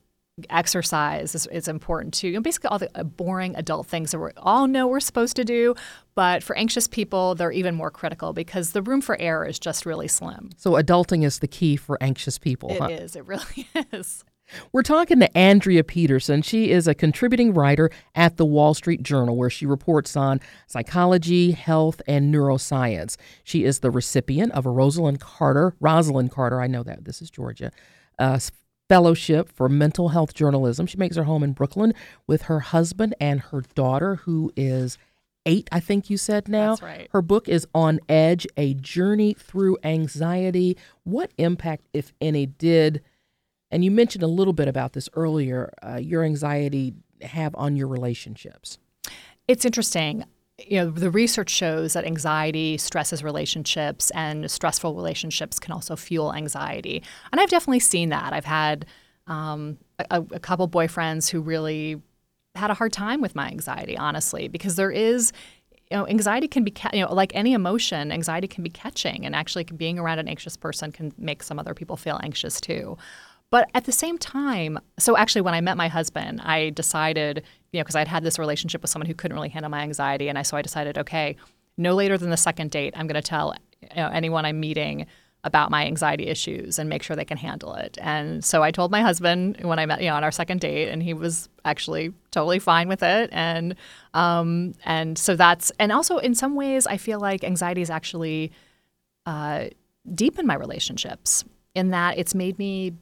exercise 0.50 1.34
is, 1.34 1.48
is 1.48 1.68
important 1.68 2.14
too. 2.14 2.28
You 2.28 2.34
know, 2.36 2.42
basically, 2.42 2.70
all 2.70 2.80
the 2.80 2.90
uh, 2.96 3.04
boring 3.04 3.56
adult 3.56 3.88
things 3.88 4.12
that 4.12 4.20
we 4.20 4.32
all 4.38 4.68
know 4.68 4.88
we're 4.88 5.00
supposed 5.00 5.36
to 5.38 5.46
do, 5.46 5.76
but 6.14 6.44
for 6.44 6.58
anxious 6.58 6.88
people, 6.88 7.36
they're 7.36 7.52
even 7.52 7.76
more 7.76 7.92
critical 7.92 8.34
because 8.34 8.72
the 8.72 8.82
room 8.82 9.02
for 9.02 9.20
error 9.20 9.46
is 9.46 9.60
just 9.60 9.86
really 9.86 10.08
slim. 10.08 10.50
So, 10.58 10.72
adulting 10.72 11.24
is 11.24 11.40
the 11.40 11.48
key 11.48 11.76
for 11.76 11.98
anxious 12.02 12.38
people. 12.38 12.70
It 12.70 12.82
huh? 12.82 12.88
is. 12.88 13.16
It 13.16 13.26
really 13.26 13.68
is. 13.94 14.24
We're 14.72 14.84
talking 14.84 15.20
to 15.22 15.38
Andrea 15.38 15.84
Petersen. 15.84 16.44
She 16.44 16.70
is 16.70 16.88
a 16.88 16.94
contributing 16.94 17.54
writer 17.54 17.90
at 18.14 18.38
the 18.38 18.46
Wall 18.46 18.76
Street 18.76 19.02
Journal, 19.02 19.36
where 19.36 19.50
she 19.50 19.66
reports 19.66 20.16
on 20.16 20.40
psychology, 20.68 21.52
health, 21.52 22.00
and 22.08 22.32
neuroscience. 22.32 23.18
She 23.44 23.64
is 23.64 23.80
the 23.80 23.90
recipient 23.90 24.52
of 24.52 24.68
a 24.68 24.70
Rosalynn 24.70 25.20
Carter, 25.20 25.76
Rosalynn 25.82 26.30
Carter, 26.30 26.62
I 26.62 26.68
know 26.68 26.84
that, 26.84 27.06
this 27.06 27.24
is 27.24 27.32
Georgia, 27.32 27.72
uh, 28.20 28.38
Fellowship 28.88 29.50
for 29.52 29.68
Mental 29.68 30.10
Health 30.10 30.34
Journalism. 30.34 30.86
She 30.86 30.98
makes 30.98 31.16
her 31.16 31.24
home 31.24 31.44
in 31.44 31.54
Brooklyn 31.54 31.94
with 32.28 32.44
her 32.44 32.60
husband 32.60 33.16
and 33.20 33.40
her 33.42 33.62
daughter, 33.74 34.16
who 34.18 34.52
is 34.56 34.98
eight, 35.46 35.68
I 35.72 35.80
think 35.80 36.10
you 36.10 36.18
said 36.18 36.48
now. 36.48 36.72
That's 36.72 36.82
right. 36.82 37.10
Her 37.12 37.22
book 37.22 37.48
is 37.48 37.68
On 37.74 38.00
Edge 38.10 38.48
A 38.58 38.74
Journey 38.76 39.34
Through 39.34 39.78
Anxiety. 39.84 40.78
What 41.04 41.32
impact, 41.38 41.88
if 41.94 42.14
any, 42.20 42.46
did, 42.46 43.02
and 43.72 43.84
you 43.84 43.92
mentioned 43.92 44.24
a 44.24 44.28
little 44.28 44.54
bit 44.54 44.68
about 44.68 44.94
this 44.94 45.10
earlier, 45.14 45.74
uh, 45.84 45.98
your 45.98 46.24
anxiety 46.24 46.94
have 47.22 47.56
on 47.56 47.76
your 47.76 47.88
relationships? 47.88 48.78
It's 49.48 49.66
interesting 49.66 50.26
you 50.58 50.80
know, 50.80 50.90
the 50.90 51.12
research 51.12 51.50
shows 51.50 51.94
that 51.94 52.06
anxiety 52.06 52.78
stresses 52.78 53.24
relationships 53.24 54.10
and 54.12 54.50
stressful 54.50 54.96
relationships 54.96 55.60
can 55.60 55.74
also 55.74 55.96
fuel 55.96 56.34
anxiety. 56.34 57.04
And 57.32 57.42
I've 57.42 57.50
definitely 57.50 57.82
seen 57.82 58.10
that. 58.10 58.32
I've 58.32 58.46
had 58.46 58.86
um, 59.28 59.78
a, 60.10 60.24
a 60.32 60.40
couple 60.40 60.68
boyfriends 60.70 61.30
who 61.30 61.42
really 61.42 62.02
had 62.56 62.72
a 62.72 62.74
hard 62.74 62.94
time 62.94 63.20
with 63.20 63.36
my 63.36 63.48
anxiety, 63.48 63.98
honestly, 63.98 64.48
because 64.48 64.78
there 64.78 64.92
is 64.92 65.34
you 65.92 65.98
know, 65.98 66.08
anxiety 66.08 66.48
can 66.48 66.64
be, 66.64 66.74
you 66.94 67.02
know, 67.02 67.14
like 67.14 67.36
any 67.36 67.54
emotion, 67.54 68.12
anxiety 68.12 68.48
can 68.48 68.64
be 68.64 68.70
catching, 68.70 69.26
and 69.26 69.36
actually, 69.36 69.66
being 69.66 70.00
around 70.00 70.18
an 70.20 70.28
anxious 70.28 70.58
person 70.58 70.92
can 70.92 71.14
make 71.18 71.44
some 71.44 71.60
other 71.60 71.76
people 71.76 71.96
feel 71.96 72.20
anxious 72.24 72.60
too. 72.60 72.98
But 73.56 73.70
at 73.74 73.86
the 73.86 73.94
same 73.94 74.18
time, 74.18 74.78
so 75.00 75.16
actually, 75.16 75.40
when 75.40 75.54
I 75.54 75.62
met 75.62 75.78
my 75.78 75.88
husband, 75.88 76.42
I 76.44 76.72
decided, 76.72 77.42
you 77.72 77.80
know, 77.80 77.86
because 77.86 77.96
I'd 77.96 78.10
had 78.10 78.22
this 78.22 78.38
relationship 78.38 78.82
with 78.82 78.92
someone 78.92 79.08
who 79.08 79.14
couldn't 79.14 79.34
really 79.34 79.48
handle 79.48 79.72
my 79.72 79.80
anxiety, 79.80 80.28
and 80.28 80.38
I 80.38 80.42
so 80.42 80.58
I 80.58 80.62
decided, 80.62 80.98
okay, 80.98 81.38
no 81.78 81.96
later 81.96 82.18
than 82.18 82.32
the 82.32 82.36
second 82.36 82.72
date, 82.72 82.94
I'm 82.98 83.08
going 83.08 83.22
to 83.22 83.22
tell 83.22 83.56
you 83.82 83.96
know, 83.96 84.10
anyone 84.10 84.44
I'm 84.44 84.60
meeting 84.60 85.06
about 85.46 85.72
my 85.72 85.86
anxiety 85.86 86.28
issues 86.28 86.80
and 86.80 86.90
make 86.90 87.02
sure 87.02 87.16
they 87.16 87.24
can 87.24 87.38
handle 87.38 87.76
it. 87.76 87.98
And 88.02 88.44
so 88.44 88.62
I 88.62 88.72
told 88.72 88.92
my 88.92 89.00
husband 89.00 89.58
when 89.62 89.80
I 89.80 89.86
met, 89.86 90.02
you 90.02 90.10
know, 90.10 90.16
on 90.16 90.26
our 90.26 90.34
second 90.34 90.60
date, 90.60 90.90
and 90.90 91.02
he 91.02 91.14
was 91.14 91.48
actually 91.64 92.12
totally 92.32 92.60
fine 92.60 92.90
with 92.90 93.04
it. 93.04 93.30
And 93.32 93.76
um, 94.14 94.74
and 94.84 95.18
so 95.18 95.38
that's 95.38 95.72
and 95.80 95.94
also 95.94 96.18
in 96.18 96.36
some 96.36 96.56
ways, 96.56 96.88
I 96.88 96.98
feel 96.98 97.22
like 97.22 97.42
anxiety 97.46 97.82
is 97.82 97.90
actually 97.90 98.52
uh, 99.26 99.68
deep 100.14 100.38
in 100.40 100.46
my 100.46 100.56
relationships 100.56 101.46
in 101.74 101.92
that 101.92 102.18
it's 102.18 102.36
made 102.36 102.60
me 102.60 102.96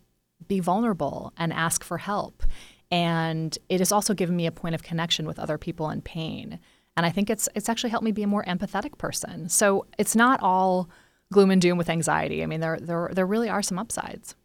be 0.48 0.60
vulnerable 0.60 1.34
and 1.38 1.54
ask 1.54 1.84
for 1.84 1.98
help. 1.98 2.43
And 2.91 3.58
it 3.69 3.80
has 3.80 3.91
also 3.91 4.13
given 4.13 4.36
me 4.36 4.46
a 4.46 4.52
point 4.52 4.76
of 4.76 4.84
connection 4.84 5.26
with 5.26 5.39
other 5.39 5.58
people 5.58 5.89
in 5.89 6.02
pain. 6.02 6.60
And 6.96 7.06
I 7.06 7.10
think 7.10 7.30
it's 7.30 7.50
it's 7.56 7.69
actually 7.69 7.89
helped 7.89 8.06
me 8.06 8.12
be 8.12 8.24
a 8.24 8.28
more 8.28 8.43
empathetic 8.46 8.98
person. 8.98 9.50
So 9.50 9.88
it's 9.98 10.15
not 10.15 10.39
all 10.41 10.89
gloom 11.32 11.50
and 11.50 11.62
doom 11.62 11.78
with 11.78 11.89
anxiety. 11.89 12.43
I 12.43 12.46
mean, 12.46 12.60
there 12.60 12.78
there 12.80 13.10
there 13.12 13.26
really 13.26 13.50
are 13.50 13.63
some 13.63 13.80
upsides. 13.80 14.36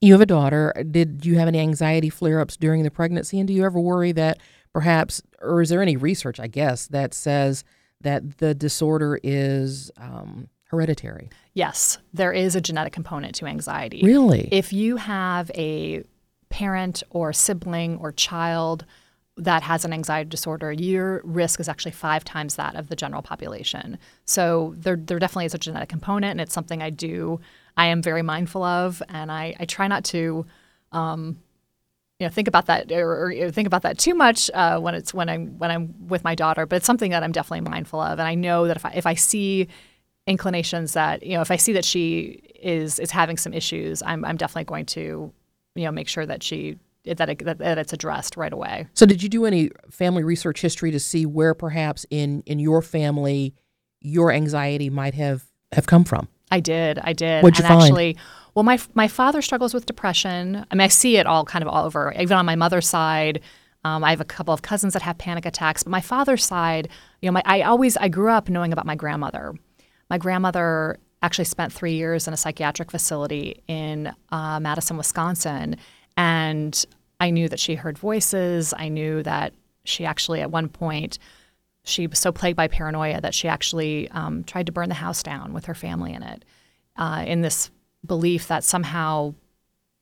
You 0.00 0.12
have 0.12 0.20
a 0.20 0.26
daughter. 0.26 0.74
Did 0.90 1.24
you 1.24 1.38
have 1.38 1.48
any 1.48 1.60
anxiety 1.60 2.10
flare 2.10 2.40
ups 2.40 2.56
during 2.56 2.82
the 2.82 2.90
pregnancy? 2.90 3.38
And 3.38 3.46
do 3.48 3.54
you 3.54 3.64
ever 3.64 3.80
worry 3.80 4.12
that 4.12 4.38
perhaps, 4.72 5.22
or 5.40 5.62
is 5.62 5.70
there 5.70 5.80
any 5.80 5.96
research, 5.96 6.38
I 6.38 6.48
guess, 6.48 6.86
that 6.88 7.14
says 7.14 7.64
that 8.02 8.38
the 8.38 8.54
disorder 8.54 9.18
is 9.22 9.90
um, 9.96 10.48
hereditary? 10.64 11.30
Yes, 11.56 11.96
there 12.12 12.34
is 12.34 12.54
a 12.54 12.60
genetic 12.60 12.92
component 12.92 13.34
to 13.36 13.46
anxiety. 13.46 14.02
Really? 14.04 14.46
If 14.52 14.74
you 14.74 14.96
have 14.98 15.50
a 15.54 16.04
parent 16.50 17.02
or 17.08 17.32
sibling 17.32 17.96
or 17.96 18.12
child 18.12 18.84
that 19.38 19.62
has 19.62 19.82
an 19.86 19.94
anxiety 19.94 20.28
disorder, 20.28 20.70
your 20.70 21.22
risk 21.24 21.58
is 21.58 21.66
actually 21.66 21.92
five 21.92 22.24
times 22.24 22.56
that 22.56 22.74
of 22.74 22.88
the 22.90 22.94
general 22.94 23.22
population. 23.22 23.96
So 24.26 24.74
there, 24.76 24.96
there 24.96 25.18
definitely 25.18 25.46
is 25.46 25.54
a 25.54 25.58
genetic 25.58 25.88
component, 25.88 26.32
and 26.32 26.42
it's 26.42 26.52
something 26.52 26.82
I 26.82 26.90
do. 26.90 27.40
I 27.74 27.86
am 27.86 28.02
very 28.02 28.20
mindful 28.20 28.62
of, 28.62 29.02
and 29.08 29.32
I, 29.32 29.56
I 29.58 29.64
try 29.64 29.88
not 29.88 30.04
to, 30.06 30.44
um, 30.92 31.38
you 32.18 32.26
know, 32.26 32.30
think 32.30 32.48
about 32.48 32.66
that 32.66 32.92
or, 32.92 33.32
or 33.32 33.50
think 33.50 33.66
about 33.66 33.80
that 33.80 33.96
too 33.96 34.14
much 34.14 34.50
uh, 34.52 34.78
when 34.78 34.94
it's 34.94 35.14
when 35.14 35.30
I'm 35.30 35.58
when 35.58 35.70
I'm 35.70 35.94
with 36.06 36.22
my 36.22 36.34
daughter. 36.34 36.66
But 36.66 36.76
it's 36.76 36.86
something 36.86 37.12
that 37.12 37.22
I'm 37.22 37.32
definitely 37.32 37.66
mindful 37.70 38.00
of, 38.00 38.18
and 38.18 38.28
I 38.28 38.34
know 38.34 38.66
that 38.66 38.76
if 38.76 38.84
I 38.84 38.90
if 38.90 39.06
I 39.06 39.14
see 39.14 39.68
inclinations 40.26 40.94
that 40.94 41.22
you 41.22 41.34
know 41.34 41.40
if 41.40 41.50
I 41.50 41.56
see 41.56 41.72
that 41.72 41.84
she 41.84 42.40
is 42.60 42.98
is 42.98 43.10
having 43.10 43.36
some 43.36 43.52
issues, 43.52 44.02
I'm 44.02 44.24
I'm 44.24 44.36
definitely 44.36 44.64
going 44.64 44.86
to 44.86 45.32
you 45.74 45.84
know 45.84 45.92
make 45.92 46.08
sure 46.08 46.26
that 46.26 46.42
she 46.42 46.78
that, 47.04 47.28
it, 47.28 47.44
that, 47.44 47.58
that 47.58 47.78
it's 47.78 47.92
addressed 47.92 48.36
right 48.36 48.52
away. 48.52 48.88
So, 48.94 49.06
did 49.06 49.22
you 49.22 49.28
do 49.28 49.44
any 49.46 49.70
family 49.90 50.24
research 50.24 50.60
history 50.60 50.90
to 50.90 51.00
see 51.00 51.24
where 51.24 51.54
perhaps 51.54 52.04
in 52.10 52.42
in 52.46 52.58
your 52.58 52.82
family 52.82 53.54
your 54.00 54.32
anxiety 54.32 54.90
might 54.90 55.14
have 55.14 55.44
have 55.72 55.86
come 55.86 56.04
from? 56.04 56.28
I 56.50 56.60
did. 56.60 56.98
I 56.98 57.12
did. 57.12 57.42
What'd 57.42 57.58
you 57.58 57.64
and 57.64 57.72
find? 57.74 57.82
Actually, 57.82 58.16
well, 58.54 58.62
my 58.62 58.78
my 58.94 59.08
father 59.08 59.42
struggles 59.42 59.74
with 59.74 59.86
depression. 59.86 60.66
I 60.70 60.74
mean, 60.74 60.82
I 60.82 60.88
see 60.88 61.16
it 61.16 61.26
all 61.26 61.44
kind 61.44 61.62
of 61.62 61.68
all 61.68 61.84
over. 61.84 62.12
Even 62.18 62.36
on 62.36 62.46
my 62.46 62.56
mother's 62.56 62.88
side, 62.88 63.40
um, 63.84 64.02
I 64.02 64.10
have 64.10 64.20
a 64.20 64.24
couple 64.24 64.52
of 64.52 64.62
cousins 64.62 64.92
that 64.94 65.02
have 65.02 65.18
panic 65.18 65.46
attacks. 65.46 65.82
But 65.82 65.90
my 65.90 66.00
father's 66.00 66.44
side, 66.44 66.88
you 67.20 67.28
know, 67.28 67.32
my, 67.32 67.42
I 67.44 67.62
always 67.62 67.96
I 67.96 68.08
grew 68.08 68.30
up 68.30 68.48
knowing 68.48 68.72
about 68.72 68.86
my 68.86 68.96
grandmother. 68.96 69.54
My 70.10 70.18
grandmother 70.18 70.98
actually 71.22 71.44
spent 71.46 71.72
three 71.72 71.94
years 71.94 72.28
in 72.28 72.34
a 72.34 72.36
psychiatric 72.36 72.90
facility 72.90 73.62
in 73.66 74.12
uh, 74.30 74.60
Madison, 74.60 74.96
Wisconsin. 74.96 75.76
And 76.16 76.84
I 77.20 77.30
knew 77.30 77.48
that 77.48 77.58
she 77.58 77.74
heard 77.74 77.98
voices. 77.98 78.74
I 78.76 78.88
knew 78.88 79.22
that 79.22 79.54
she 79.84 80.04
actually, 80.04 80.40
at 80.40 80.50
one 80.50 80.68
point, 80.68 81.18
she 81.84 82.06
was 82.06 82.18
so 82.18 82.32
plagued 82.32 82.56
by 82.56 82.68
paranoia 82.68 83.20
that 83.20 83.34
she 83.34 83.48
actually 83.48 84.10
um, 84.10 84.44
tried 84.44 84.66
to 84.66 84.72
burn 84.72 84.88
the 84.88 84.94
house 84.96 85.22
down 85.22 85.52
with 85.52 85.66
her 85.66 85.74
family 85.74 86.12
in 86.12 86.22
it, 86.22 86.44
uh, 86.96 87.24
in 87.26 87.42
this 87.42 87.70
belief 88.04 88.48
that 88.48 88.64
somehow 88.64 89.34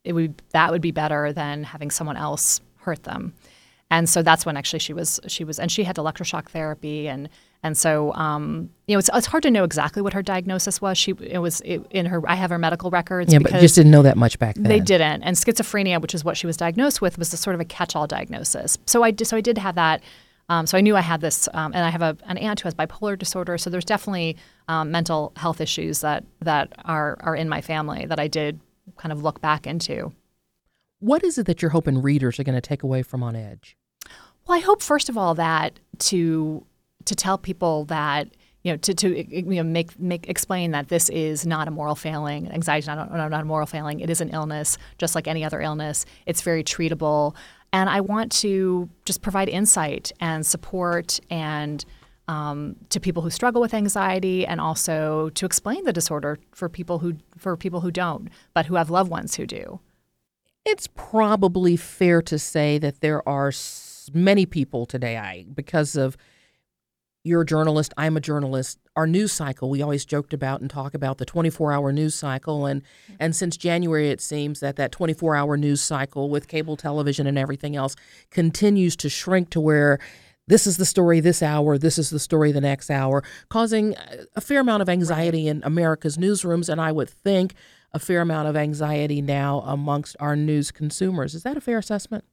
it 0.03 0.13
would 0.13 0.43
that 0.51 0.71
would 0.71 0.83
be 0.83 0.91
better 0.91 1.33
than 1.33 1.65
having 1.65 1.91
someone 1.91 2.17
else 2.17 2.61
hurt 2.77 3.03
them. 3.05 3.33
And 3.91 4.09
so 4.09 4.23
that's 4.23 4.45
when 4.45 4.57
actually 4.57 4.79
she 4.79 4.93
was 4.93 5.21
she 5.27 5.45
was 5.45 5.59
and 5.59 5.71
she 5.71 5.85
had 5.85 5.97
electroshock 5.97 6.49
therapy 6.49 7.09
and 7.09 7.29
and 7.65 7.79
so, 7.79 8.13
um, 8.13 8.69
you 8.87 8.95
know, 8.95 8.99
it's, 8.99 9.09
it's 9.15 9.27
hard 9.27 9.43
to 9.45 9.51
know 9.51 9.65
exactly 9.65 10.03
what 10.03 10.13
her 10.13 10.21
diagnosis 10.21 10.83
was. 10.83 10.99
She 10.99 11.13
it 11.23 11.39
was 11.39 11.63
it, 11.63 11.81
in 11.91 12.05
her. 12.05 12.23
I 12.29 12.35
have 12.35 12.51
her 12.51 12.59
medical 12.59 12.91
records. 12.91 13.33
Yeah, 13.33 13.39
but 13.39 13.53
just 13.53 13.75
didn't 13.75 13.91
know 13.91 14.03
that 14.03 14.19
much 14.19 14.39
back 14.39 14.57
then. 14.57 14.65
They 14.65 14.81
didn't. 14.81 15.23
And 15.23 15.35
schizophrenia, 15.35 15.99
which 15.99 16.15
is 16.15 16.23
what 16.27 16.37
she 16.37 16.47
was 16.47 16.59
diagnosed 16.59 17.01
with, 17.01 17.17
was 17.17 17.33
a 17.33 17.39
sort 17.39 17.55
of 17.55 17.61
a 17.61 17.65
catch-all 17.65 18.07
diagnosis. 18.07 18.77
So 18.85 19.03
I 19.03 19.15
so 19.23 19.39
I 19.39 19.41
did 19.41 19.57
have 19.57 19.77
that. 19.77 20.03
Um, 20.51 20.67
so 20.67 20.77
I 20.77 20.83
knew 20.83 20.95
I 20.95 21.01
had 21.01 21.23
this, 21.23 21.49
um, 21.55 21.73
and 21.75 21.87
I 21.87 21.89
have 21.89 22.03
a, 22.03 22.19
an 22.27 22.37
aunt 22.37 22.61
who 22.61 22.67
has 22.67 22.75
bipolar 22.75 23.19
disorder. 23.19 23.57
So 23.57 23.71
there's 23.71 23.87
definitely 23.87 24.37
um, 24.69 24.91
mental 24.91 25.33
health 25.37 25.63
issues 25.63 26.03
that 26.03 26.23
that 26.43 26.71
are 26.85 27.17
are 27.21 27.35
in 27.35 27.49
my 27.49 27.63
family 27.63 28.05
that 28.05 28.21
I 28.21 28.29
did 28.29 28.61
kind 28.99 29.11
of 29.11 29.23
look 29.23 29.41
back 29.41 29.67
into. 29.67 30.13
What 30.99 31.25
is 31.25 31.39
it 31.39 31.47
that 31.47 31.63
you're 31.63 31.71
hoping 31.71 32.03
readers 32.03 32.39
are 32.39 32.45
going 32.45 32.57
to 32.57 32.61
take 32.61 32.83
away 32.83 33.03
from 33.03 33.23
On 33.23 33.35
Edge? 33.35 33.79
Well, 34.47 34.59
I 34.59 34.61
hope 34.61 34.83
first 34.83 35.09
of 35.09 35.17
all 35.17 35.35
that 35.37 35.81
to 36.01 36.67
to 37.05 37.15
tell 37.15 37.39
people 37.39 37.85
that 37.87 38.29
you 38.63 38.73
know 38.73 38.77
to, 38.79 38.95
to 38.95 39.37
you 39.37 39.43
know 39.43 39.63
make 39.63 39.99
make 39.99 40.29
explain 40.29 40.71
that 40.73 40.89
this 40.89 41.09
is 41.11 41.47
not 41.47 41.69
a 41.69 41.71
moral 41.71 41.95
failing. 41.95 42.51
Anxiety 42.51 42.87
not 42.87 43.11
a, 43.11 43.29
not 43.29 43.43
a 43.43 43.45
moral 43.45 43.67
failing. 43.67 44.01
It 44.01 44.11
is 44.11 44.21
an 44.21 44.31
illness, 44.31 44.79
just 44.99 45.15
like 45.15 45.29
any 45.29 45.45
other 45.45 45.61
illness. 45.61 46.07
It's 46.27 46.43
very 46.43 46.65
treatable, 46.65 47.35
and 47.73 47.89
I 47.91 48.01
want 48.01 48.33
to 48.33 48.89
just 49.05 49.23
provide 49.23 49.49
insight 49.49 50.13
and 50.21 50.45
support 50.45 51.21
and. 51.31 51.85
Um, 52.27 52.77
to 52.89 53.01
people 53.01 53.23
who 53.23 53.29
struggle 53.29 53.61
with 53.61 53.75
anxiety, 53.75 54.47
and 54.47 54.59
also 54.59 55.29
to 55.35 55.45
explain 55.45 55.85
the 55.85 55.93
disorder 55.93 56.39
for 56.53 56.71
people 56.71 57.01
who 57.01 57.17
for 57.37 57.55
people 57.55 57.83
who 57.83 57.91
don't, 57.91 58.31
but 58.55 58.65
who 58.65 58.77
have 58.77 58.89
loved 58.89 59.11
ones 59.11 59.35
who 59.35 59.45
do. 59.45 59.79
It's 60.65 60.87
probably 60.87 61.77
fair 61.77 62.23
to 62.23 62.39
say 62.39 62.79
that 62.79 63.03
there 63.03 63.29
are 63.29 63.53
many 64.15 64.47
people 64.47 64.87
today, 64.87 65.19
I 65.19 65.45
because 65.55 65.97
of 65.97 66.17
you're 67.25 67.41
a 67.41 67.47
journalist, 67.47 67.95
I'm 67.97 68.17
a 68.17 68.21
journalist. 68.21 68.79
Our 68.95 69.07
news 69.07 69.33
cycle, 69.33 69.71
we 69.71 69.81
always 69.81 70.05
joked 70.05 70.35
about 70.35 70.61
and 70.61 70.69
talk 70.69 70.93
about 70.93 71.17
the 71.17 71.27
24-hour 71.27 71.91
news 71.91 72.15
cycle 72.15 72.67
and 72.67 72.83
and 73.19 73.35
since 73.35 73.57
January 73.57 74.11
it 74.11 74.21
seems 74.21 74.61
that 74.61 74.77
that 74.77 74.93
24-hour 74.93 75.57
news 75.57 75.81
cycle 75.81 76.29
with 76.29 76.47
cable 76.47 76.77
television 76.77 77.27
and 77.27 77.39
everything 77.39 77.75
else 77.75 77.97
continues 78.31 78.95
to 78.97 79.09
shrink 79.09 79.51
to 79.51 79.61
where 79.61 79.99
this 80.47 80.67
is 80.67 80.77
the 80.77 80.85
story 80.85 81.21
this 81.21 81.43
hour, 81.43 81.79
this 81.79 81.99
is 81.99 82.11
the 82.11 82.19
story 82.19 82.53
the 82.53 82.61
next 82.61 82.91
hour, 82.91 83.25
causing 83.49 83.95
a 84.37 84.41
fair 84.43 84.61
amount 84.61 84.83
of 84.83 84.91
anxiety 84.91 85.49
in 85.49 85.63
America's 85.65 86.19
newsrooms 86.19 86.69
and 86.69 86.81
I 86.81 86.93
would 86.93 87.09
think 87.09 87.55
a 87.93 87.99
fair 87.99 88.21
amount 88.21 88.49
of 88.49 88.57
anxiety 88.57 89.23
now 89.23 89.61
amongst 89.61 90.15
our 90.21 90.37
news 90.37 90.71
consumers. 90.71 91.35
Is 91.35 91.45
that 91.45 91.57
a 91.57 91.61
fair 91.61 91.79
assessment? 91.79 92.25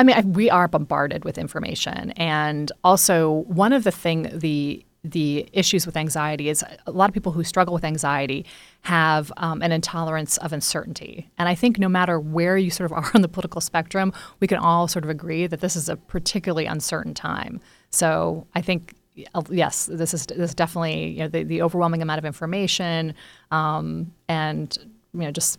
I 0.00 0.02
mean, 0.02 0.32
we 0.32 0.48
are 0.48 0.66
bombarded 0.66 1.26
with 1.26 1.36
information, 1.36 2.12
and 2.12 2.72
also 2.82 3.44
one 3.48 3.74
of 3.74 3.84
the 3.84 3.90
thing 3.90 4.30
the 4.32 4.82
the 5.04 5.46
issues 5.52 5.84
with 5.86 5.96
anxiety 5.96 6.48
is 6.48 6.62
a 6.86 6.90
lot 6.90 7.08
of 7.08 7.14
people 7.14 7.32
who 7.32 7.42
struggle 7.42 7.72
with 7.74 7.84
anxiety 7.84 8.44
have 8.82 9.32
um, 9.38 9.62
an 9.62 9.72
intolerance 9.72 10.36
of 10.38 10.52
uncertainty. 10.52 11.30
And 11.38 11.48
I 11.48 11.54
think 11.54 11.78
no 11.78 11.88
matter 11.88 12.20
where 12.20 12.58
you 12.58 12.70
sort 12.70 12.90
of 12.90 12.92
are 12.98 13.10
on 13.14 13.20
the 13.20 13.28
political 13.28 13.60
spectrum, 13.60 14.12
we 14.40 14.46
can 14.46 14.58
all 14.58 14.88
sort 14.88 15.04
of 15.04 15.10
agree 15.10 15.46
that 15.46 15.60
this 15.60 15.76
is 15.76 15.88
a 15.90 15.96
particularly 15.96 16.64
uncertain 16.66 17.14
time. 17.14 17.60
So 17.90 18.46
I 18.54 18.62
think 18.62 18.94
uh, 19.34 19.42
yes, 19.50 19.86
this 19.86 20.14
is 20.14 20.24
this 20.26 20.50
is 20.50 20.54
definitely 20.54 21.08
you 21.08 21.18
know, 21.18 21.28
the, 21.28 21.42
the 21.42 21.60
overwhelming 21.60 22.00
amount 22.00 22.18
of 22.18 22.24
information 22.24 23.14
um, 23.50 24.12
and 24.28 24.78
you 25.12 25.20
know 25.20 25.30
just 25.30 25.58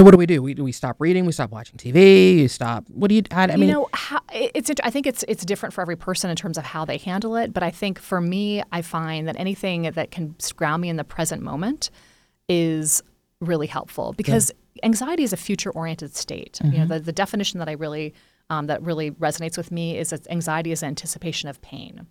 so 0.00 0.04
what 0.04 0.12
do 0.12 0.16
we 0.16 0.24
do? 0.24 0.42
We 0.42 0.54
do 0.54 0.64
we 0.64 0.72
stop 0.72 0.96
reading? 0.98 1.26
We 1.26 1.32
stop 1.32 1.50
watching 1.50 1.76
TV? 1.76 2.38
You 2.38 2.48
stop? 2.48 2.86
What 2.88 3.08
do 3.08 3.16
you? 3.16 3.22
I, 3.30 3.42
I 3.44 3.56
mean, 3.56 3.68
you 3.68 3.74
know, 3.74 3.88
how, 3.92 4.20
it's. 4.32 4.70
I 4.82 4.88
think 4.88 5.06
it's 5.06 5.26
it's 5.28 5.44
different 5.44 5.74
for 5.74 5.82
every 5.82 5.96
person 5.96 6.30
in 6.30 6.36
terms 6.36 6.56
of 6.56 6.64
how 6.64 6.86
they 6.86 6.96
handle 6.96 7.36
it. 7.36 7.52
But 7.52 7.62
I 7.62 7.70
think 7.70 7.98
for 7.98 8.18
me, 8.18 8.62
I 8.72 8.80
find 8.80 9.28
that 9.28 9.38
anything 9.38 9.82
that 9.82 10.10
can 10.10 10.36
ground 10.56 10.80
me 10.80 10.88
in 10.88 10.96
the 10.96 11.04
present 11.04 11.42
moment 11.42 11.90
is 12.48 13.02
really 13.42 13.66
helpful 13.66 14.14
because 14.14 14.50
anxiety 14.82 15.22
is 15.22 15.34
a 15.34 15.36
future-oriented 15.36 16.16
state. 16.16 16.60
Mm-hmm. 16.62 16.72
You 16.72 16.78
know, 16.78 16.84
mm-hmm. 16.84 16.94
the, 16.94 17.00
the 17.00 17.12
definition 17.12 17.58
that 17.58 17.68
I 17.68 17.72
really 17.72 18.14
um, 18.48 18.68
that 18.68 18.82
really 18.82 19.10
resonates 19.10 19.58
with 19.58 19.70
me 19.70 19.98
is 19.98 20.10
that 20.10 20.26
anxiety 20.30 20.72
is 20.72 20.82
anticipation 20.82 21.50
of 21.50 21.60
pain. 21.60 22.06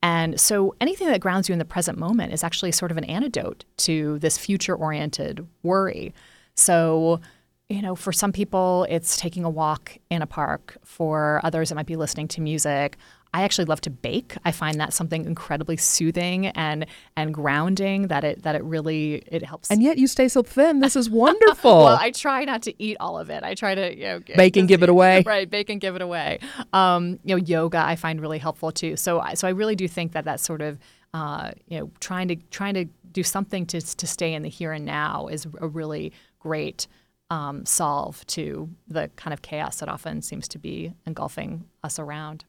And 0.00 0.40
so 0.40 0.76
anything 0.80 1.08
that 1.08 1.20
grounds 1.20 1.48
you 1.48 1.52
in 1.54 1.58
the 1.58 1.64
present 1.64 1.98
moment 1.98 2.32
is 2.32 2.44
actually 2.44 2.70
sort 2.70 2.92
of 2.92 2.98
an 2.98 3.04
antidote 3.04 3.64
to 3.78 4.20
this 4.20 4.38
future 4.38 4.76
oriented 4.76 5.44
worry. 5.64 6.14
So, 6.62 7.20
you 7.68 7.82
know, 7.82 7.94
for 7.94 8.12
some 8.12 8.32
people, 8.32 8.86
it's 8.88 9.16
taking 9.16 9.44
a 9.44 9.50
walk 9.50 9.98
in 10.10 10.22
a 10.22 10.26
park. 10.26 10.76
For 10.84 11.40
others, 11.42 11.70
it 11.70 11.74
might 11.74 11.86
be 11.86 11.96
listening 11.96 12.28
to 12.28 12.40
music. 12.40 12.96
I 13.34 13.44
actually 13.44 13.64
love 13.64 13.80
to 13.82 13.90
bake. 13.90 14.36
I 14.44 14.52
find 14.52 14.78
that 14.78 14.92
something 14.92 15.24
incredibly 15.24 15.78
soothing 15.78 16.48
and 16.48 16.84
and 17.16 17.32
grounding 17.32 18.08
that 18.08 18.24
it 18.24 18.42
that 18.42 18.54
it 18.54 18.62
really 18.62 19.22
it 19.26 19.42
helps. 19.42 19.70
And 19.70 19.82
yet 19.82 19.96
you 19.96 20.06
stay 20.06 20.28
so 20.28 20.42
thin. 20.42 20.80
This 20.80 20.96
is 20.96 21.08
wonderful. 21.24 21.84
well, 21.84 21.98
I 21.98 22.10
try 22.10 22.44
not 22.44 22.60
to 22.62 22.82
eat 22.82 22.98
all 23.00 23.18
of 23.18 23.30
it. 23.30 23.42
I 23.42 23.54
try 23.54 23.74
to 23.74 23.96
you 23.96 24.04
know 24.04 24.20
bake 24.36 24.56
and 24.58 24.68
give 24.68 24.82
it 24.82 24.90
away. 24.90 25.22
Right, 25.32 25.48
bake 25.48 25.70
and 25.70 25.80
give 25.80 25.96
it 25.96 26.02
away. 26.02 26.40
Um, 26.74 27.20
you 27.24 27.34
know, 27.34 27.42
yoga 27.42 27.78
I 27.78 27.96
find 27.96 28.20
really 28.20 28.38
helpful 28.38 28.70
too. 28.70 28.96
So 28.96 29.24
so 29.34 29.48
I 29.48 29.52
really 29.52 29.76
do 29.76 29.88
think 29.88 30.12
that 30.12 30.26
that 30.26 30.40
sort 30.40 30.60
of 30.60 30.78
uh, 31.14 31.52
you 31.68 31.80
know 31.80 31.90
trying 32.00 32.28
to 32.28 32.36
trying 32.50 32.74
to 32.74 32.84
do 33.12 33.22
something 33.22 33.64
to 33.66 33.80
to 33.80 34.06
stay 34.06 34.34
in 34.34 34.42
the 34.42 34.50
here 34.50 34.72
and 34.72 34.84
now 34.84 35.28
is 35.28 35.46
a 35.58 35.68
really 35.68 36.12
great 36.42 36.86
um, 37.30 37.64
solve 37.64 38.26
to 38.26 38.68
the 38.88 39.10
kind 39.16 39.32
of 39.32 39.40
chaos 39.40 39.80
that 39.80 39.88
often 39.88 40.20
seems 40.20 40.48
to 40.48 40.58
be 40.58 40.92
engulfing 41.06 41.64
us 41.82 41.98
around. 41.98 42.44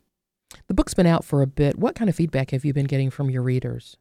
The 0.67 0.73
book's 0.73 0.93
been 0.93 1.08
out 1.08 1.23
for 1.23 1.41
a 1.41 1.47
bit. 1.47 1.77
What 1.77 1.95
kind 1.95 2.10
of 2.10 2.15
feedback 2.15 2.51
have 2.51 2.65
you 2.65 2.73
been 2.73 2.86
getting 2.86 3.10
from 3.10 3.29
your 3.29 3.41
readers? 3.41 3.97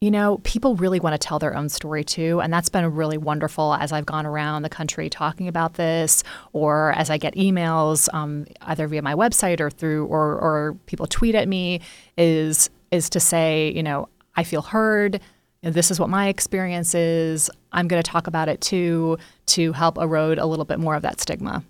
You 0.00 0.10
know, 0.10 0.38
people 0.44 0.74
really 0.76 1.00
want 1.00 1.14
to 1.14 1.18
tell 1.18 1.38
their 1.38 1.56
own 1.56 1.68
story 1.68 2.04
too. 2.04 2.40
And 2.40 2.52
that's 2.52 2.68
been 2.68 2.92
really 2.94 3.16
wonderful 3.16 3.74
as 3.74 3.92
I've 3.92 4.04
gone 4.04 4.26
around 4.26 4.62
the 4.62 4.68
country 4.68 5.08
talking 5.08 5.48
about 5.48 5.74
this, 5.74 6.22
or 6.52 6.92
as 6.92 7.08
I 7.08 7.16
get 7.18 7.34
emails, 7.34 8.12
um, 8.12 8.46
either 8.62 8.88
via 8.88 9.02
my 9.02 9.14
website 9.14 9.60
or 9.60 9.70
through, 9.70 10.06
or, 10.06 10.38
or 10.38 10.76
people 10.86 11.06
tweet 11.06 11.34
at 11.34 11.48
me, 11.48 11.80
is, 12.18 12.68
is 12.90 13.08
to 13.10 13.20
say, 13.20 13.72
you 13.74 13.82
know, 13.82 14.08
I 14.34 14.44
feel 14.44 14.60
heard 14.60 15.20
this 15.62 15.90
is 15.90 15.98
what 15.98 16.08
my 16.08 16.28
experience 16.28 16.94
is. 16.94 17.50
I'm 17.72 17.88
going 17.88 18.02
to 18.02 18.10
talk 18.10 18.26
about 18.26 18.48
it 18.48 18.60
too 18.60 19.18
to 19.46 19.72
help 19.72 19.98
erode 19.98 20.38
a 20.38 20.46
little 20.46 20.64
bit 20.64 20.78
more 20.78 20.94
of 20.94 21.02
that 21.02 21.20
stigma. 21.20 21.64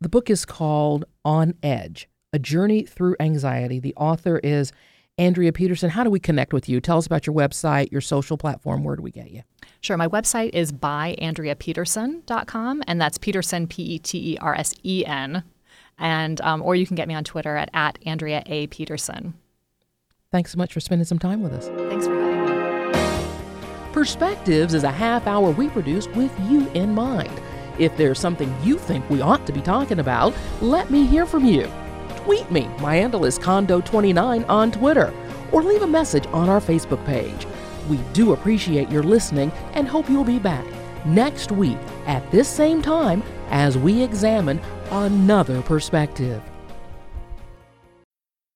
The 0.00 0.08
book 0.08 0.30
is 0.30 0.44
called 0.44 1.04
On 1.24 1.54
Edge 1.62 2.08
A 2.32 2.38
Journey 2.38 2.82
Through 2.82 3.16
Anxiety. 3.20 3.80
The 3.80 3.94
author 3.96 4.38
is 4.38 4.72
Andrea 5.16 5.52
Petersen. 5.52 5.90
How 5.90 6.02
do 6.04 6.10
we 6.10 6.20
connect 6.20 6.52
with 6.52 6.68
you? 6.68 6.80
Tell 6.80 6.98
us 6.98 7.06
about 7.06 7.26
your 7.26 7.34
website, 7.34 7.90
your 7.92 8.00
social 8.00 8.36
platform. 8.36 8.82
Where 8.84 8.96
do 8.96 9.02
we 9.02 9.12
get 9.12 9.30
you? 9.30 9.42
Sure. 9.80 9.96
My 9.96 10.08
website 10.08 10.50
is 10.52 10.72
byandreapetersen.com, 10.72 12.82
and 12.86 13.00
that's 13.00 13.18
Petersen, 13.18 13.66
P 13.66 13.82
E 13.82 13.98
T 13.98 14.34
E 14.34 14.38
R 14.38 14.54
S 14.54 14.74
E 14.82 15.04
N. 15.06 15.42
And, 15.98 16.40
um, 16.40 16.62
or 16.62 16.74
you 16.74 16.86
can 16.86 16.96
get 16.96 17.06
me 17.06 17.14
on 17.14 17.22
Twitter 17.22 17.56
at, 17.56 17.70
at 17.72 18.00
Andrea 18.04 18.42
A. 18.46 18.66
Petersen. 18.66 19.34
Thanks 20.34 20.50
so 20.50 20.58
much 20.58 20.72
for 20.72 20.80
spending 20.80 21.04
some 21.04 21.20
time 21.20 21.42
with 21.42 21.52
us. 21.52 21.68
Thanks 21.88 22.08
for 22.08 22.14
having 22.16 22.90
me. 22.90 23.92
Perspectives 23.92 24.74
is 24.74 24.82
a 24.82 24.90
half 24.90 25.28
hour 25.28 25.52
we 25.52 25.68
produce 25.68 26.08
with 26.08 26.36
you 26.50 26.68
in 26.70 26.92
mind. 26.92 27.30
If 27.78 27.96
there's 27.96 28.18
something 28.18 28.52
you 28.60 28.76
think 28.76 29.08
we 29.08 29.20
ought 29.20 29.46
to 29.46 29.52
be 29.52 29.60
talking 29.60 30.00
about, 30.00 30.34
let 30.60 30.90
me 30.90 31.06
hear 31.06 31.24
from 31.24 31.44
you. 31.44 31.70
Tweet 32.16 32.50
me. 32.50 32.66
My 32.80 32.96
handle 32.96 33.24
is 33.24 33.38
Condo29 33.38 34.44
on 34.48 34.72
Twitter. 34.72 35.14
Or 35.52 35.62
leave 35.62 35.82
a 35.82 35.86
message 35.86 36.26
on 36.32 36.48
our 36.48 36.60
Facebook 36.60 37.06
page. 37.06 37.46
We 37.88 37.98
do 38.12 38.32
appreciate 38.32 38.90
your 38.90 39.04
listening 39.04 39.52
and 39.74 39.86
hope 39.86 40.10
you'll 40.10 40.24
be 40.24 40.40
back 40.40 40.66
next 41.06 41.52
week 41.52 41.78
at 42.06 42.28
this 42.32 42.48
same 42.48 42.82
time 42.82 43.22
as 43.50 43.78
we 43.78 44.02
examine 44.02 44.60
another 44.90 45.62
perspective. 45.62 46.42